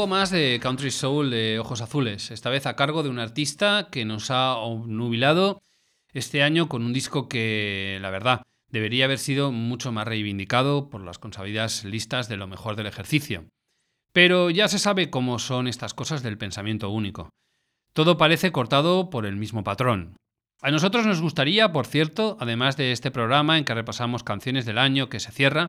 poco 0.00 0.08
más 0.08 0.30
de 0.30 0.58
country 0.62 0.90
soul 0.90 1.28
de 1.28 1.58
ojos 1.58 1.82
azules, 1.82 2.30
esta 2.30 2.48
vez 2.48 2.64
a 2.64 2.74
cargo 2.74 3.02
de 3.02 3.10
un 3.10 3.18
artista 3.18 3.88
que 3.92 4.06
nos 4.06 4.30
ha 4.30 4.56
nubilado 4.86 5.60
este 6.14 6.42
año 6.42 6.70
con 6.70 6.82
un 6.82 6.94
disco 6.94 7.28
que, 7.28 7.98
la 8.00 8.08
verdad, 8.08 8.40
debería 8.70 9.04
haber 9.04 9.18
sido 9.18 9.52
mucho 9.52 9.92
más 9.92 10.08
reivindicado 10.08 10.88
por 10.88 11.02
las 11.02 11.18
consabidas 11.18 11.84
listas 11.84 12.30
de 12.30 12.38
lo 12.38 12.46
mejor 12.46 12.76
del 12.76 12.86
ejercicio. 12.86 13.44
Pero 14.14 14.48
ya 14.48 14.68
se 14.68 14.78
sabe 14.78 15.10
cómo 15.10 15.38
son 15.38 15.68
estas 15.68 15.92
cosas 15.92 16.22
del 16.22 16.38
pensamiento 16.38 16.88
único. 16.88 17.28
Todo 17.92 18.16
parece 18.16 18.52
cortado 18.52 19.10
por 19.10 19.26
el 19.26 19.36
mismo 19.36 19.64
patrón. 19.64 20.16
A 20.62 20.70
nosotros 20.70 21.04
nos 21.04 21.20
gustaría, 21.20 21.72
por 21.72 21.86
cierto, 21.86 22.38
además 22.40 22.78
de 22.78 22.92
este 22.92 23.10
programa 23.10 23.58
en 23.58 23.66
que 23.66 23.74
repasamos 23.74 24.24
canciones 24.24 24.64
del 24.64 24.78
año 24.78 25.10
que 25.10 25.20
se 25.20 25.30
cierra, 25.30 25.66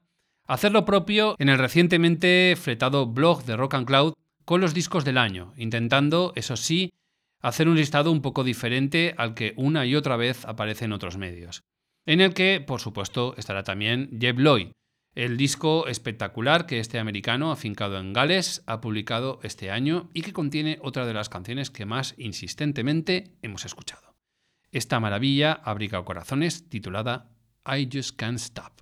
hacer 0.47 0.71
lo 0.71 0.85
propio 0.85 1.35
en 1.37 1.49
el 1.49 1.57
recientemente 1.57 2.55
fletado 2.55 3.07
blog 3.07 3.43
de 3.43 3.57
Rock 3.57 3.73
and 3.73 3.87
Cloud 3.87 4.13
con 4.45 4.61
los 4.61 4.73
discos 4.73 5.05
del 5.05 5.17
año, 5.17 5.53
intentando, 5.57 6.33
eso 6.35 6.55
sí, 6.55 6.89
hacer 7.41 7.67
un 7.67 7.75
listado 7.75 8.11
un 8.11 8.21
poco 8.21 8.43
diferente 8.43 9.13
al 9.17 9.33
que 9.33 9.53
una 9.57 9.85
y 9.85 9.95
otra 9.95 10.15
vez 10.17 10.45
aparece 10.45 10.85
en 10.85 10.93
otros 10.93 11.17
medios. 11.17 11.61
En 12.05 12.21
el 12.21 12.33
que, 12.33 12.63
por 12.65 12.79
supuesto, 12.79 13.35
estará 13.37 13.63
también 13.63 14.09
Jeb 14.19 14.39
Lloyd, 14.39 14.71
el 15.13 15.35
disco 15.35 15.87
espectacular 15.87 16.65
que 16.65 16.79
este 16.79 16.97
americano, 16.97 17.51
afincado 17.51 17.99
en 17.99 18.13
Gales, 18.13 18.63
ha 18.65 18.79
publicado 18.79 19.39
este 19.43 19.69
año 19.69 20.09
y 20.13 20.21
que 20.21 20.31
contiene 20.31 20.79
otra 20.81 21.05
de 21.05 21.13
las 21.13 21.27
canciones 21.27 21.69
que 21.69 21.85
más 21.85 22.15
insistentemente 22.17 23.35
hemos 23.41 23.65
escuchado. 23.65 24.15
Esta 24.71 25.01
maravilla 25.01 25.51
abriga 25.51 26.03
corazones 26.05 26.69
titulada 26.69 27.29
I 27.65 27.89
Just 27.91 28.15
Can't 28.15 28.39
Stop. 28.39 28.81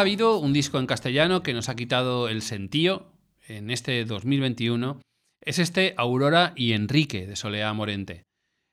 Ha 0.00 0.02
habido 0.02 0.38
un 0.38 0.54
disco 0.54 0.78
en 0.78 0.86
castellano 0.86 1.42
que 1.42 1.52
nos 1.52 1.68
ha 1.68 1.76
quitado 1.76 2.30
el 2.30 2.40
sentío 2.40 3.12
en 3.46 3.70
este 3.70 4.02
2021, 4.06 5.02
es 5.42 5.58
este 5.58 5.92
Aurora 5.98 6.54
y 6.56 6.72
Enrique 6.72 7.26
de 7.26 7.36
Soleá 7.36 7.70
Morente. 7.74 8.22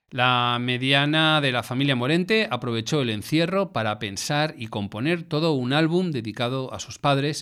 La 0.09 0.57
mediana 0.61 1.41
de 1.41 1.51
la 1.51 1.63
familia 1.63 1.97
Morente 1.97 2.47
aprovechó 2.49 3.01
el 3.01 3.09
encierro 3.09 3.73
para 3.73 3.99
pensar 3.99 4.55
y 4.57 4.67
componer 4.67 5.23
todo 5.23 5.51
un 5.51 5.73
álbum 5.73 6.11
dedicado 6.11 6.73
a 6.73 6.79
sus 6.79 6.97
padres 6.97 7.41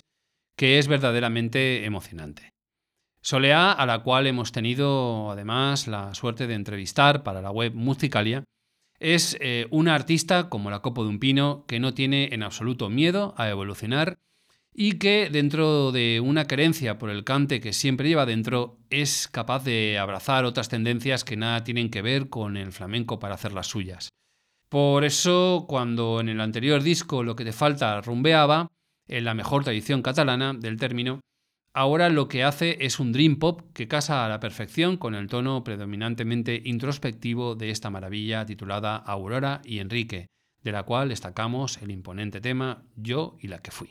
que 0.56 0.80
es 0.80 0.88
verdaderamente 0.88 1.84
emocionante. 1.84 2.50
Soleá, 3.20 3.70
a 3.70 3.86
la 3.86 4.00
cual 4.00 4.26
hemos 4.26 4.50
tenido 4.50 5.30
además 5.30 5.86
la 5.86 6.12
suerte 6.16 6.48
de 6.48 6.54
entrevistar 6.54 7.22
para 7.22 7.40
la 7.40 7.52
web 7.52 7.72
Musicalia, 7.72 8.42
es 9.00 9.36
eh, 9.40 9.66
una 9.70 9.94
artista 9.94 10.48
como 10.48 10.70
la 10.70 10.80
copo 10.80 11.04
de 11.04 11.10
un 11.10 11.18
pino 11.18 11.64
que 11.66 11.80
no 11.80 11.94
tiene 11.94 12.30
en 12.32 12.42
absoluto 12.42 12.88
miedo 12.88 13.34
a 13.36 13.48
evolucionar 13.48 14.18
y 14.78 14.98
que 14.98 15.30
dentro 15.30 15.90
de 15.90 16.20
una 16.20 16.46
querencia 16.46 16.98
por 16.98 17.08
el 17.08 17.24
cante 17.24 17.60
que 17.60 17.72
siempre 17.72 18.08
lleva 18.08 18.26
dentro 18.26 18.78
es 18.90 19.26
capaz 19.26 19.64
de 19.64 19.98
abrazar 19.98 20.44
otras 20.44 20.68
tendencias 20.68 21.24
que 21.24 21.36
nada 21.36 21.64
tienen 21.64 21.88
que 21.88 22.02
ver 22.02 22.28
con 22.28 22.58
el 22.58 22.72
flamenco 22.72 23.18
para 23.18 23.34
hacer 23.34 23.52
las 23.52 23.68
suyas. 23.68 24.10
Por 24.68 25.04
eso, 25.04 25.64
cuando 25.68 26.20
en 26.20 26.28
el 26.28 26.40
anterior 26.40 26.82
disco 26.82 27.22
lo 27.22 27.36
que 27.36 27.44
te 27.44 27.52
falta 27.52 28.00
rumbeaba, 28.02 28.68
en 29.08 29.24
la 29.24 29.34
mejor 29.34 29.64
tradición 29.64 30.02
catalana 30.02 30.52
del 30.52 30.76
término, 30.76 31.20
ahora 31.76 32.08
lo 32.08 32.26
que 32.26 32.42
hace 32.42 32.78
es 32.80 32.98
un 32.98 33.12
dream 33.12 33.36
pop 33.36 33.60
que 33.74 33.86
casa 33.86 34.24
a 34.24 34.28
la 34.30 34.40
perfección 34.40 34.96
con 34.96 35.14
el 35.14 35.28
tono 35.28 35.62
predominantemente 35.62 36.62
introspectivo 36.64 37.54
de 37.54 37.70
esta 37.70 37.90
maravilla 37.90 38.46
titulada 38.46 38.96
Aurora 38.96 39.60
y 39.62 39.80
Enrique, 39.80 40.26
de 40.62 40.72
la 40.72 40.84
cual 40.84 41.10
destacamos 41.10 41.76
el 41.82 41.90
imponente 41.90 42.40
tema 42.40 42.82
Yo 42.96 43.36
y 43.40 43.48
la 43.48 43.58
que 43.58 43.70
fui. 43.70 43.90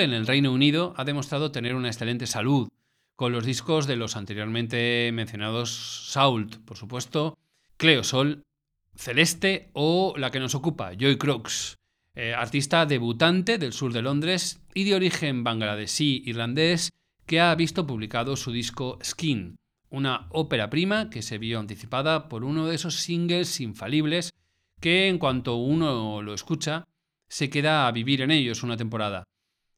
En 0.00 0.14
el 0.14 0.26
Reino 0.26 0.50
Unido 0.50 0.94
ha 0.96 1.04
demostrado 1.04 1.52
tener 1.52 1.74
una 1.74 1.88
excelente 1.88 2.26
salud, 2.26 2.70
con 3.16 3.32
los 3.32 3.44
discos 3.44 3.86
de 3.86 3.96
los 3.96 4.16
anteriormente 4.16 5.10
mencionados 5.12 6.08
Sault, 6.10 6.56
por 6.64 6.78
supuesto, 6.78 7.36
Cleosol, 7.76 8.42
Celeste 8.96 9.68
o 9.74 10.14
la 10.16 10.30
que 10.30 10.40
nos 10.40 10.54
ocupa, 10.54 10.92
Joy 10.98 11.18
Crooks, 11.18 11.76
eh, 12.14 12.32
artista 12.32 12.86
debutante 12.86 13.58
del 13.58 13.74
sur 13.74 13.92
de 13.92 14.00
Londres 14.00 14.62
y 14.72 14.84
de 14.84 14.94
origen 14.94 15.44
bangladesí 15.44 16.22
irlandés 16.24 16.88
que 17.26 17.40
ha 17.40 17.54
visto 17.54 17.86
publicado 17.86 18.36
su 18.36 18.52
disco 18.52 18.98
Skin, 19.04 19.56
una 19.90 20.28
ópera 20.30 20.70
prima 20.70 21.10
que 21.10 21.20
se 21.20 21.36
vio 21.36 21.60
anticipada 21.60 22.30
por 22.30 22.42
uno 22.42 22.66
de 22.66 22.76
esos 22.76 22.94
singles 22.94 23.60
infalibles 23.60 24.32
que 24.80 25.08
en 25.08 25.18
cuanto 25.18 25.56
uno 25.56 26.22
lo 26.22 26.32
escucha 26.32 26.86
se 27.28 27.50
queda 27.50 27.86
a 27.86 27.92
vivir 27.92 28.22
en 28.22 28.30
ellos 28.30 28.62
una 28.62 28.78
temporada. 28.78 29.24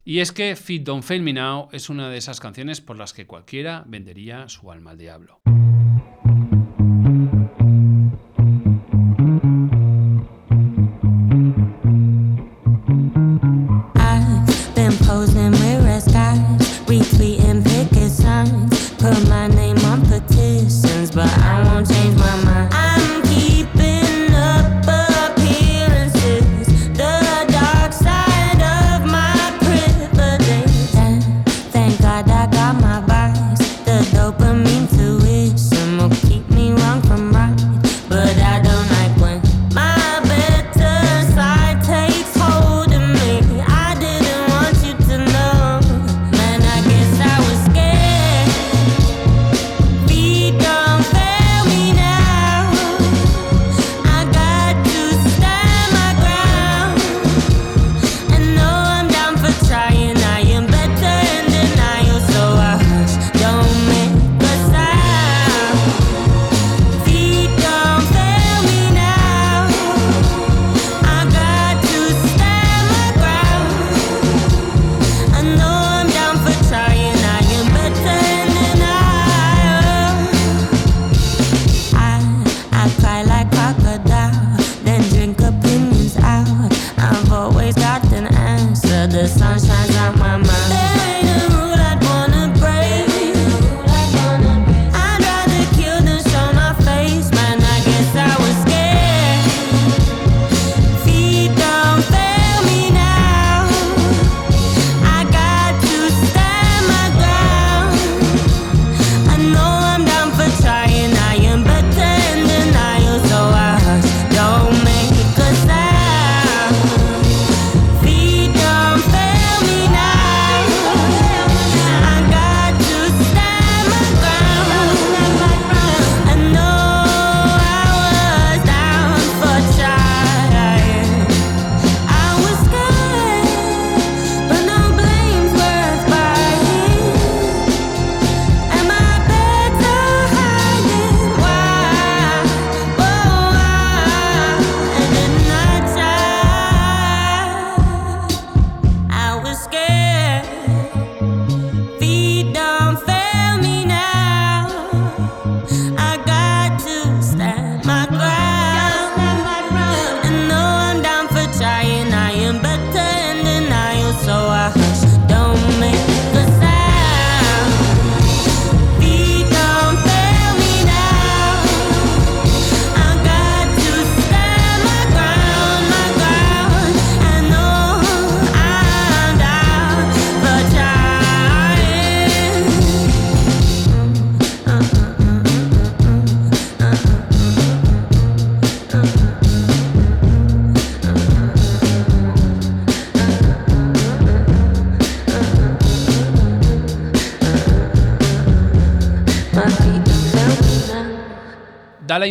Y 0.05 0.19
es 0.19 0.33
que 0.33 0.57
Fit 0.57 0.83
Don't 0.83 1.05
Fail 1.05 1.23
Me 1.23 1.33
Now 1.33 1.69
es 1.70 1.89
una 1.89 2.09
de 2.09 2.16
esas 2.16 2.41
canciones 2.41 2.81
por 2.81 2.97
las 2.99 3.12
que 3.12 3.27
cualquiera 3.27 3.85
vendería 3.87 4.49
su 4.49 4.73
alma 4.73 4.91
al 4.91 4.99
diablo. 4.99 5.41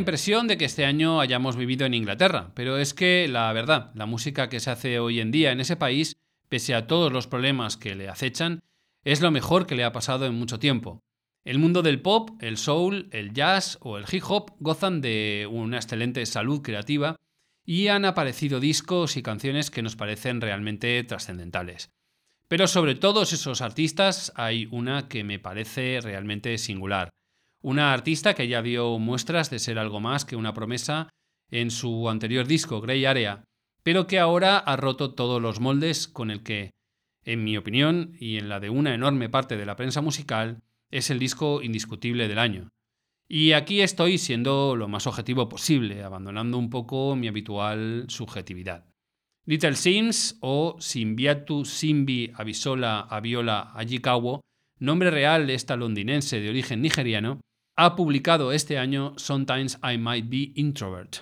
Impresión 0.01 0.47
de 0.47 0.57
que 0.57 0.65
este 0.65 0.85
año 0.85 1.21
hayamos 1.21 1.55
vivido 1.55 1.85
en 1.85 1.93
Inglaterra, 1.93 2.51
pero 2.55 2.77
es 2.77 2.93
que 2.93 3.27
la 3.29 3.53
verdad, 3.53 3.91
la 3.95 4.05
música 4.05 4.49
que 4.49 4.59
se 4.59 4.71
hace 4.71 4.99
hoy 4.99 5.19
en 5.19 5.31
día 5.31 5.51
en 5.51 5.59
ese 5.59 5.77
país, 5.77 6.17
pese 6.49 6.75
a 6.75 6.87
todos 6.87 7.13
los 7.13 7.27
problemas 7.27 7.77
que 7.77 7.95
le 7.95 8.09
acechan, 8.09 8.61
es 9.03 9.21
lo 9.21 9.31
mejor 9.31 9.67
que 9.67 9.75
le 9.75 9.83
ha 9.83 9.93
pasado 9.93 10.25
en 10.25 10.33
mucho 10.33 10.59
tiempo. 10.59 10.99
El 11.45 11.59
mundo 11.59 11.81
del 11.81 12.01
pop, 12.01 12.31
el 12.41 12.57
soul, 12.57 13.09
el 13.11 13.33
jazz 13.33 13.77
o 13.81 13.97
el 13.97 14.05
hip 14.11 14.23
hop 14.27 14.51
gozan 14.59 15.01
de 15.01 15.47
una 15.49 15.77
excelente 15.77 16.25
salud 16.25 16.61
creativa 16.61 17.15
y 17.65 17.87
han 17.87 18.05
aparecido 18.05 18.59
discos 18.59 19.17
y 19.17 19.23
canciones 19.23 19.71
que 19.71 19.81
nos 19.81 19.95
parecen 19.95 20.41
realmente 20.41 21.03
trascendentales. 21.03 21.89
Pero 22.47 22.67
sobre 22.67 22.95
todos 22.95 23.33
esos 23.33 23.61
artistas 23.61 24.33
hay 24.35 24.67
una 24.71 25.07
que 25.07 25.23
me 25.23 25.39
parece 25.39 25.99
realmente 26.01 26.57
singular. 26.57 27.09
Una 27.61 27.93
artista 27.93 28.33
que 28.33 28.47
ya 28.47 28.63
dio 28.63 28.97
muestras 28.97 29.51
de 29.51 29.59
ser 29.59 29.77
algo 29.77 29.99
más 29.99 30.25
que 30.25 30.35
una 30.35 30.53
promesa 30.53 31.09
en 31.51 31.69
su 31.69 32.09
anterior 32.09 32.47
disco, 32.47 32.81
Grey 32.81 33.05
Area, 33.05 33.43
pero 33.83 34.07
que 34.07 34.17
ahora 34.17 34.57
ha 34.57 34.75
roto 34.77 35.13
todos 35.13 35.39
los 35.39 35.59
moldes 35.59 36.07
con 36.07 36.31
el 36.31 36.41
que, 36.41 36.71
en 37.23 37.43
mi 37.43 37.57
opinión 37.57 38.15
y 38.19 38.37
en 38.37 38.49
la 38.49 38.59
de 38.59 38.71
una 38.71 38.95
enorme 38.95 39.29
parte 39.29 39.57
de 39.57 39.65
la 39.65 39.75
prensa 39.75 40.01
musical, 40.01 40.63
es 40.89 41.11
el 41.11 41.19
disco 41.19 41.61
indiscutible 41.61 42.27
del 42.27 42.39
año. 42.39 42.69
Y 43.27 43.53
aquí 43.53 43.81
estoy 43.81 44.17
siendo 44.17 44.75
lo 44.75 44.87
más 44.87 45.05
objetivo 45.05 45.47
posible, 45.47 46.03
abandonando 46.03 46.57
un 46.57 46.69
poco 46.69 47.15
mi 47.15 47.27
habitual 47.27 48.05
subjetividad. 48.09 48.85
Little 49.45 49.75
Sims 49.75 50.37
o 50.41 50.77
Simbiatu 50.79 51.63
Simbi 51.65 52.31
Abisola 52.35 53.01
Aviola 53.01 53.71
Ajikawo, 53.73 54.41
nombre 54.79 55.11
real 55.11 55.47
de 55.47 55.53
esta 55.53 55.75
londinense 55.75 56.39
de 56.39 56.49
origen 56.49 56.81
nigeriano, 56.81 57.39
ha 57.77 57.95
publicado 57.95 58.51
este 58.51 58.77
año 58.77 59.13
Sometimes 59.17 59.79
I 59.83 59.97
Might 59.97 60.29
Be 60.29 60.51
Introvert, 60.55 61.17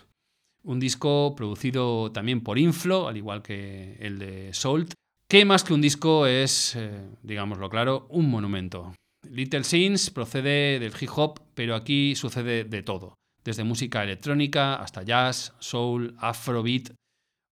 un 0.64 0.80
disco 0.80 1.34
producido 1.36 2.12
también 2.12 2.42
por 2.42 2.60
Inflo, 2.60 3.08
al 3.08 3.18
igual 3.18 3.42
que 3.42 3.98
el 4.00 4.20
de 4.20 4.54
Salt, 4.54 4.94
que 5.28 5.46
más 5.46 5.64
que 5.64 5.74
un 5.74 5.82
disco 5.82 6.26
es, 6.26 6.76
eh, 6.76 7.08
digámoslo 7.24 7.70
claro, 7.70 8.08
un 8.10 8.30
monumento. 8.30 8.94
Little 9.30 9.64
Sins 9.64 10.10
procede 10.10 10.80
del 10.80 10.94
hip 11.00 11.10
hop, 11.16 11.40
pero 11.54 11.76
aquí 11.76 12.16
sucede 12.16 12.64
de 12.64 12.84
todo, 12.84 13.16
desde 13.44 13.64
música 13.64 14.04
electrónica 14.04 14.76
hasta 14.76 15.04
jazz, 15.04 15.54
soul, 15.60 16.16
afrobeat 16.18 16.94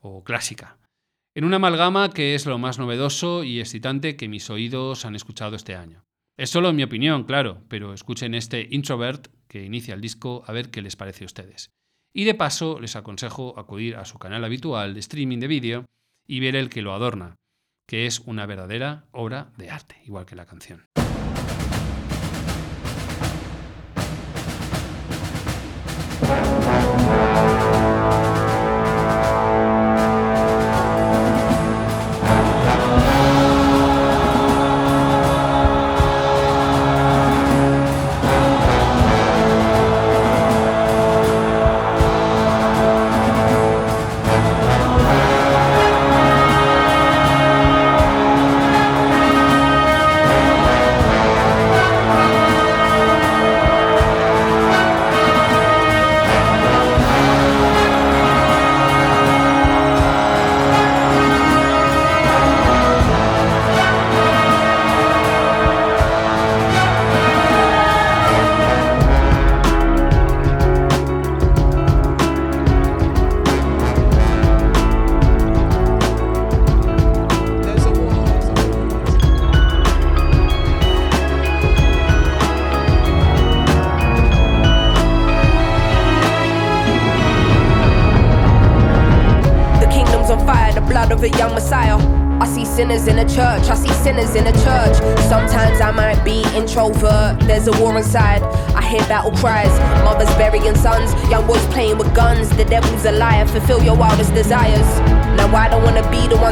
o 0.01 0.23
clásica. 0.23 0.77
En 1.35 1.45
una 1.45 1.57
amalgama 1.57 2.09
que 2.09 2.33
es 2.33 2.45
lo 2.47 2.57
más 2.57 2.79
novedoso 2.79 3.43
y 3.43 3.59
excitante 3.59 4.15
que 4.15 4.27
mis 4.27 4.49
oídos 4.49 5.05
han 5.05 5.15
escuchado 5.15 5.55
este 5.55 5.75
año. 5.75 6.06
Es 6.37 6.51
solo 6.51 6.71
mi 6.71 6.83
opinión, 6.83 7.23
claro, 7.23 7.63
pero 7.67 7.93
escuchen 7.93 8.35
este 8.35 8.67
Introvert 8.69 9.27
que 9.47 9.65
inicia 9.65 9.95
el 9.95 10.01
disco 10.01 10.43
a 10.45 10.51
ver 10.51 10.69
qué 10.69 10.83
les 10.83 10.95
parece 10.95 11.23
a 11.23 11.25
ustedes. 11.25 11.71
Y 12.13 12.25
de 12.25 12.35
paso 12.35 12.79
les 12.79 12.95
aconsejo 12.95 13.57
acudir 13.57 13.95
a 13.95 14.05
su 14.05 14.19
canal 14.19 14.45
habitual 14.45 14.93
de 14.93 14.99
streaming 14.99 15.39
de 15.39 15.47
vídeo 15.47 15.85
y 16.27 16.39
ver 16.39 16.55
el 16.55 16.69
que 16.69 16.83
lo 16.83 16.93
adorna, 16.93 17.37
que 17.87 18.05
es 18.05 18.19
una 18.19 18.45
verdadera 18.45 19.07
obra 19.11 19.51
de 19.57 19.71
arte, 19.71 19.99
igual 20.05 20.27
que 20.27 20.35
la 20.35 20.45
canción. 20.45 20.85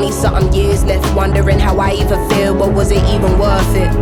20 0.00 0.12
something 0.16 0.52
years 0.54 0.82
left 0.84 1.04
wondering 1.14 1.58
how 1.58 1.78
I 1.78 1.92
even 1.92 2.26
feel, 2.30 2.54
but 2.56 2.72
was 2.72 2.90
it 2.90 3.04
even 3.12 3.38
worth 3.38 3.76
it? 3.76 3.92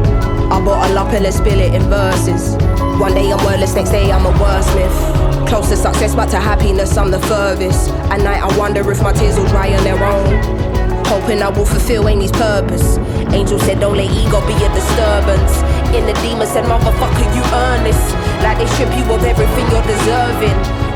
I 0.46 0.62
bottle 0.64 0.96
up 0.96 1.12
and 1.12 1.24
let's 1.24 1.38
spill 1.38 1.58
it 1.58 1.74
in 1.74 1.82
verses. 1.90 2.54
One 3.02 3.14
day 3.14 3.32
I'm 3.32 3.44
wordless, 3.44 3.74
next 3.74 3.90
day 3.90 4.12
I'm 4.12 4.24
a 4.24 4.30
wordsmith. 4.38 5.48
Close 5.48 5.68
to 5.70 5.76
success, 5.76 6.14
but 6.14 6.26
to 6.26 6.38
happiness 6.38 6.96
I'm 6.96 7.10
the 7.10 7.18
furthest. 7.18 7.90
At 8.14 8.18
night 8.18 8.40
I 8.40 8.56
wonder 8.56 8.88
if 8.92 9.02
my 9.02 9.12
tears 9.12 9.36
will 9.38 9.48
dry 9.48 9.74
on 9.74 9.82
their 9.82 9.98
own. 9.98 11.04
Hoping 11.06 11.42
I 11.42 11.48
will 11.48 11.66
fulfill 11.66 12.08
Amy's 12.08 12.30
purpose. 12.30 12.98
Angel 13.34 13.58
said, 13.58 13.80
Don't 13.80 13.96
let 13.96 14.06
ego 14.06 14.38
be 14.46 14.54
a 14.54 14.70
disturbance. 14.70 15.50
In 15.98 16.06
the 16.06 16.14
demon 16.22 16.46
said, 16.46 16.62
Motherfucker, 16.70 17.26
you 17.34 17.42
earn 17.42 17.82
this. 17.82 17.98
Like 18.46 18.58
they 18.58 18.66
strip 18.66 18.94
you 18.94 19.02
of 19.12 19.24
everything 19.24 19.66
you're 19.74 19.82
deserving. 19.82 20.77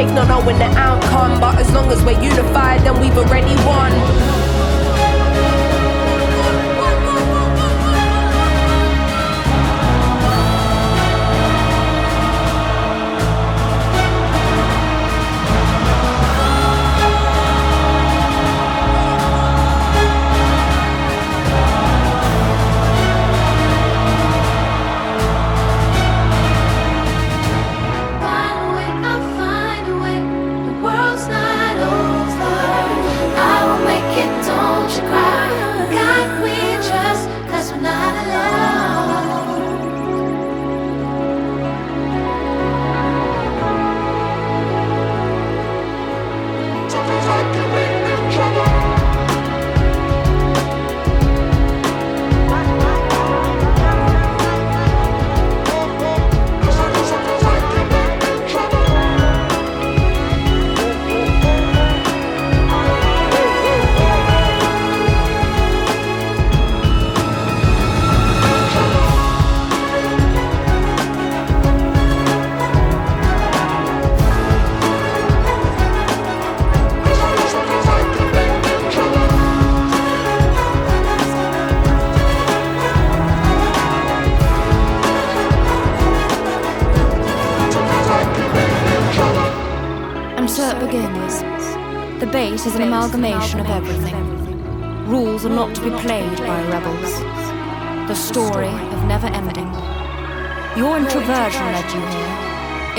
faith 0.00 0.14
not 0.14 0.28
knowing 0.28 0.58
the 0.58 0.70
outcome. 0.78 1.40
But 1.40 1.58
as 1.58 1.70
long 1.72 1.90
as 1.92 2.02
we're 2.02 2.20
unified, 2.22 2.80
then 2.82 2.98
we've 3.00 3.16
already 3.16 3.54
won. 3.66 4.39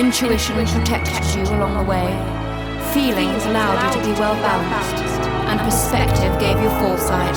Intuition 0.01 0.55
protected 0.65 1.23
you 1.35 1.43
along 1.53 1.77
the 1.77 1.83
way. 1.83 2.09
Feelings 2.91 3.45
allowed 3.45 3.77
you 3.85 4.01
to 4.01 4.07
be 4.07 4.19
well 4.19 4.33
balanced. 4.41 5.29
And 5.45 5.59
perspective 5.59 6.33
gave 6.39 6.57
you 6.59 6.71
foresight. 6.81 7.35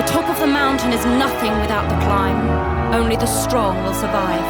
The 0.00 0.06
top 0.06 0.30
of 0.30 0.40
the 0.40 0.46
mountain 0.46 0.94
is 0.94 1.04
nothing 1.04 1.52
without 1.60 1.90
the 1.90 1.96
climb. 2.06 2.48
Only 2.94 3.16
the 3.16 3.26
strong 3.26 3.84
will 3.84 3.92
survive. 3.92 4.48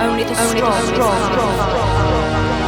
Only 0.00 0.22
the 0.22 0.36
strong, 0.36 0.86
will 0.86 1.10
survive. 1.34 2.65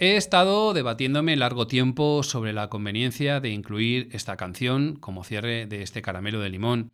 He 0.00 0.16
estado 0.16 0.72
debatiéndome 0.72 1.34
largo 1.34 1.66
tiempo 1.66 2.22
sobre 2.22 2.52
la 2.52 2.68
conveniencia 2.68 3.40
de 3.40 3.48
incluir 3.50 4.08
esta 4.12 4.36
canción 4.36 4.94
como 4.94 5.24
cierre 5.24 5.66
de 5.66 5.82
este 5.82 6.00
caramelo 6.02 6.38
de 6.38 6.48
limón, 6.50 6.92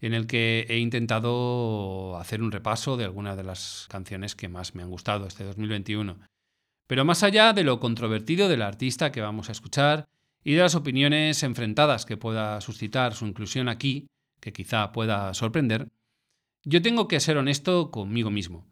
en 0.00 0.14
el 0.14 0.26
que 0.26 0.66
he 0.68 0.78
intentado 0.78 2.16
hacer 2.18 2.42
un 2.42 2.52
repaso 2.52 2.96
de 2.96 3.04
algunas 3.04 3.36
de 3.36 3.44
las 3.44 3.86
canciones 3.90 4.34
que 4.34 4.48
más 4.48 4.74
me 4.74 4.82
han 4.82 4.90
gustado 4.90 5.26
este 5.26 5.44
2021. 5.44 6.18
Pero 6.86 7.04
más 7.04 7.22
allá 7.22 7.52
de 7.52 7.64
lo 7.64 7.80
controvertido 7.80 8.48
del 8.48 8.62
artista 8.62 9.12
que 9.12 9.20
vamos 9.20 9.48
a 9.48 9.52
escuchar 9.52 10.08
y 10.44 10.54
de 10.54 10.62
las 10.62 10.74
opiniones 10.74 11.42
enfrentadas 11.42 12.06
que 12.06 12.16
pueda 12.16 12.60
suscitar 12.60 13.14
su 13.14 13.26
inclusión 13.26 13.68
aquí, 13.68 14.06
que 14.40 14.52
quizá 14.52 14.92
pueda 14.92 15.34
sorprender, 15.34 15.88
yo 16.64 16.80
tengo 16.80 17.08
que 17.08 17.20
ser 17.20 17.36
honesto 17.36 17.90
conmigo 17.90 18.30
mismo. 18.30 18.66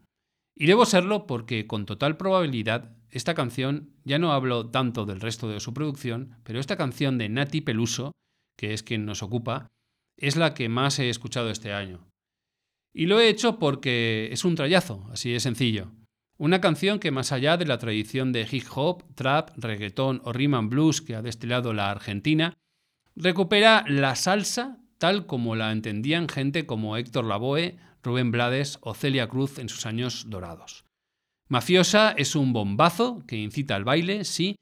Y 0.55 0.65
debo 0.65 0.85
serlo 0.85 1.27
porque 1.27 1.67
con 1.67 1.85
total 1.85 2.17
probabilidad 2.17 2.95
esta 3.09 3.35
canción, 3.35 3.93
ya 4.03 4.19
no 4.19 4.33
hablo 4.33 4.69
tanto 4.69 5.05
del 5.05 5.21
resto 5.21 5.47
de 5.47 5.59
su 5.59 5.73
producción, 5.73 6.35
pero 6.43 6.59
esta 6.59 6.77
canción 6.77 7.17
de 7.17 7.29
Nati 7.29 7.61
Peluso, 7.61 8.11
que 8.57 8.73
es 8.73 8.83
quien 8.83 9.05
nos 9.05 9.23
ocupa, 9.23 9.67
es 10.17 10.35
la 10.35 10.53
que 10.53 10.69
más 10.69 10.99
he 10.99 11.09
escuchado 11.09 11.49
este 11.49 11.73
año. 11.73 12.07
Y 12.93 13.05
lo 13.05 13.19
he 13.19 13.29
hecho 13.29 13.59
porque 13.59 14.29
es 14.31 14.43
un 14.43 14.55
trayazo, 14.55 15.07
así 15.11 15.31
de 15.31 15.39
sencillo. 15.39 15.91
Una 16.37 16.61
canción 16.61 16.99
que 16.99 17.11
más 17.11 17.31
allá 17.31 17.57
de 17.57 17.65
la 17.65 17.77
tradición 17.77 18.31
de 18.31 18.47
hip 18.49 18.65
hop, 18.75 19.03
trap, 19.15 19.51
reggaetón 19.57 20.21
o 20.23 20.33
rhythm 20.33 20.55
and 20.55 20.69
blues 20.69 21.01
que 21.01 21.15
ha 21.15 21.21
destilado 21.21 21.73
la 21.73 21.89
Argentina, 21.89 22.57
recupera 23.15 23.83
la 23.87 24.15
salsa 24.15 24.79
tal 24.97 25.25
como 25.25 25.55
la 25.55 25.71
entendían 25.71 26.27
gente 26.27 26.65
como 26.65 26.97
Héctor 26.97 27.25
Lavoe, 27.25 27.77
Rubén 28.03 28.31
Blades 28.31 28.79
o 28.81 28.93
Celia 28.93 29.27
Cruz 29.27 29.59
en 29.59 29.69
sus 29.69 29.85
años 29.85 30.25
dorados. 30.29 30.85
Mafiosa 31.49 32.11
es 32.11 32.35
un 32.35 32.51
bombazo 32.51 33.23
que 33.25 33.37
incita 33.37 33.75
al 33.75 33.83
baile, 33.83 34.25
sí, 34.25 34.55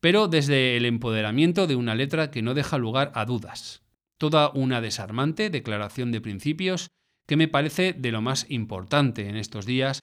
pero 0.00 0.28
desde 0.28 0.76
el 0.76 0.84
empoderamiento 0.84 1.66
de 1.66 1.76
una 1.76 1.94
letra 1.94 2.30
que 2.30 2.42
no 2.42 2.54
deja 2.54 2.78
lugar 2.78 3.10
a 3.14 3.24
dudas. 3.24 3.82
Toda 4.18 4.50
una 4.50 4.80
desarmante 4.80 5.50
declaración 5.50 6.12
de 6.12 6.20
principios 6.20 6.88
que 7.26 7.36
me 7.36 7.48
parece 7.48 7.92
de 7.92 8.12
lo 8.12 8.22
más 8.22 8.46
importante 8.48 9.28
en 9.28 9.36
estos 9.36 9.66
días 9.66 10.00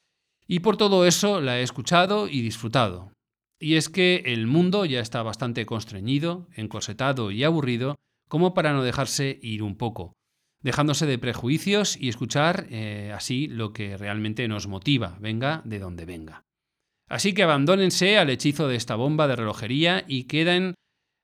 y 0.47 0.59
por 0.59 0.77
todo 0.77 1.05
eso 1.05 1.41
la 1.41 1.59
he 1.59 1.63
escuchado 1.63 2.27
y 2.27 2.41
disfrutado. 2.41 3.11
Y 3.59 3.75
es 3.75 3.89
que 3.89 4.23
el 4.25 4.45
mundo 4.45 4.85
ya 4.85 4.99
está 4.99 5.23
bastante 5.23 5.65
constreñido, 5.65 6.47
encorsetado 6.55 7.31
y 7.31 7.43
aburrido 7.43 7.95
como 8.27 8.53
para 8.53 8.73
no 8.73 8.83
dejarse 8.83 9.39
ir 9.41 9.63
un 9.63 9.77
poco, 9.77 10.13
dejándose 10.61 11.05
de 11.05 11.17
prejuicios 11.17 11.95
y 11.97 12.09
escuchar 12.09 12.67
eh, 12.69 13.11
así 13.15 13.47
lo 13.47 13.71
que 13.73 13.95
realmente 13.95 14.47
nos 14.47 14.67
motiva, 14.67 15.17
venga 15.19 15.61
de 15.65 15.79
donde 15.79 16.05
venga. 16.05 16.43
Así 17.07 17.33
que 17.33 17.43
abandónense 17.43 18.17
al 18.17 18.29
hechizo 18.29 18.67
de 18.67 18.75
esta 18.75 18.95
bomba 18.95 19.27
de 19.27 19.35
relojería 19.35 20.03
y 20.07 20.23
queden 20.23 20.73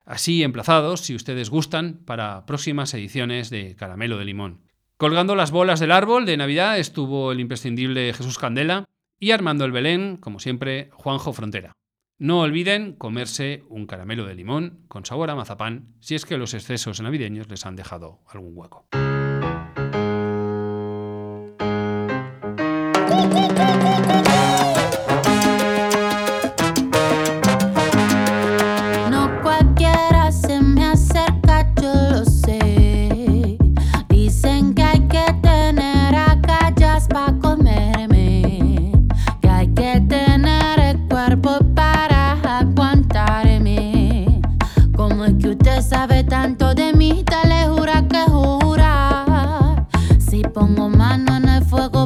así 0.09 0.43
emplazados, 0.43 1.01
si 1.01 1.15
ustedes 1.15 1.49
gustan, 1.49 2.01
para 2.03 2.45
próximas 2.45 2.93
ediciones 2.93 3.49
de 3.49 3.75
Caramelo 3.75 4.17
de 4.17 4.25
Limón. 4.25 4.61
Colgando 4.97 5.35
las 5.35 5.51
bolas 5.51 5.79
del 5.79 5.91
árbol 5.91 6.25
de 6.25 6.35
Navidad 6.35 6.79
estuvo 6.79 7.31
el 7.31 7.39
imprescindible 7.39 8.11
Jesús 8.13 8.39
Candela 8.39 8.85
y 9.19 9.31
armando 9.31 9.65
el 9.65 9.71
Belén, 9.71 10.17
como 10.17 10.39
siempre, 10.39 10.89
Juanjo 10.93 11.31
Frontera. 11.31 11.73
No 12.17 12.41
olviden 12.41 12.93
comerse 12.93 13.63
un 13.69 13.85
caramelo 13.85 14.25
de 14.25 14.35
limón 14.35 14.83
con 14.87 15.05
sabor 15.05 15.29
a 15.29 15.35
mazapán 15.35 15.93
si 16.01 16.15
es 16.15 16.25
que 16.25 16.37
los 16.37 16.53
excesos 16.53 16.99
navideños 16.99 17.47
les 17.47 17.65
han 17.65 17.77
dejado 17.77 18.19
algún 18.27 18.57
hueco. 18.57 18.87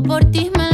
por 0.03 0.23
ti, 0.25 0.51
me. 0.57 0.72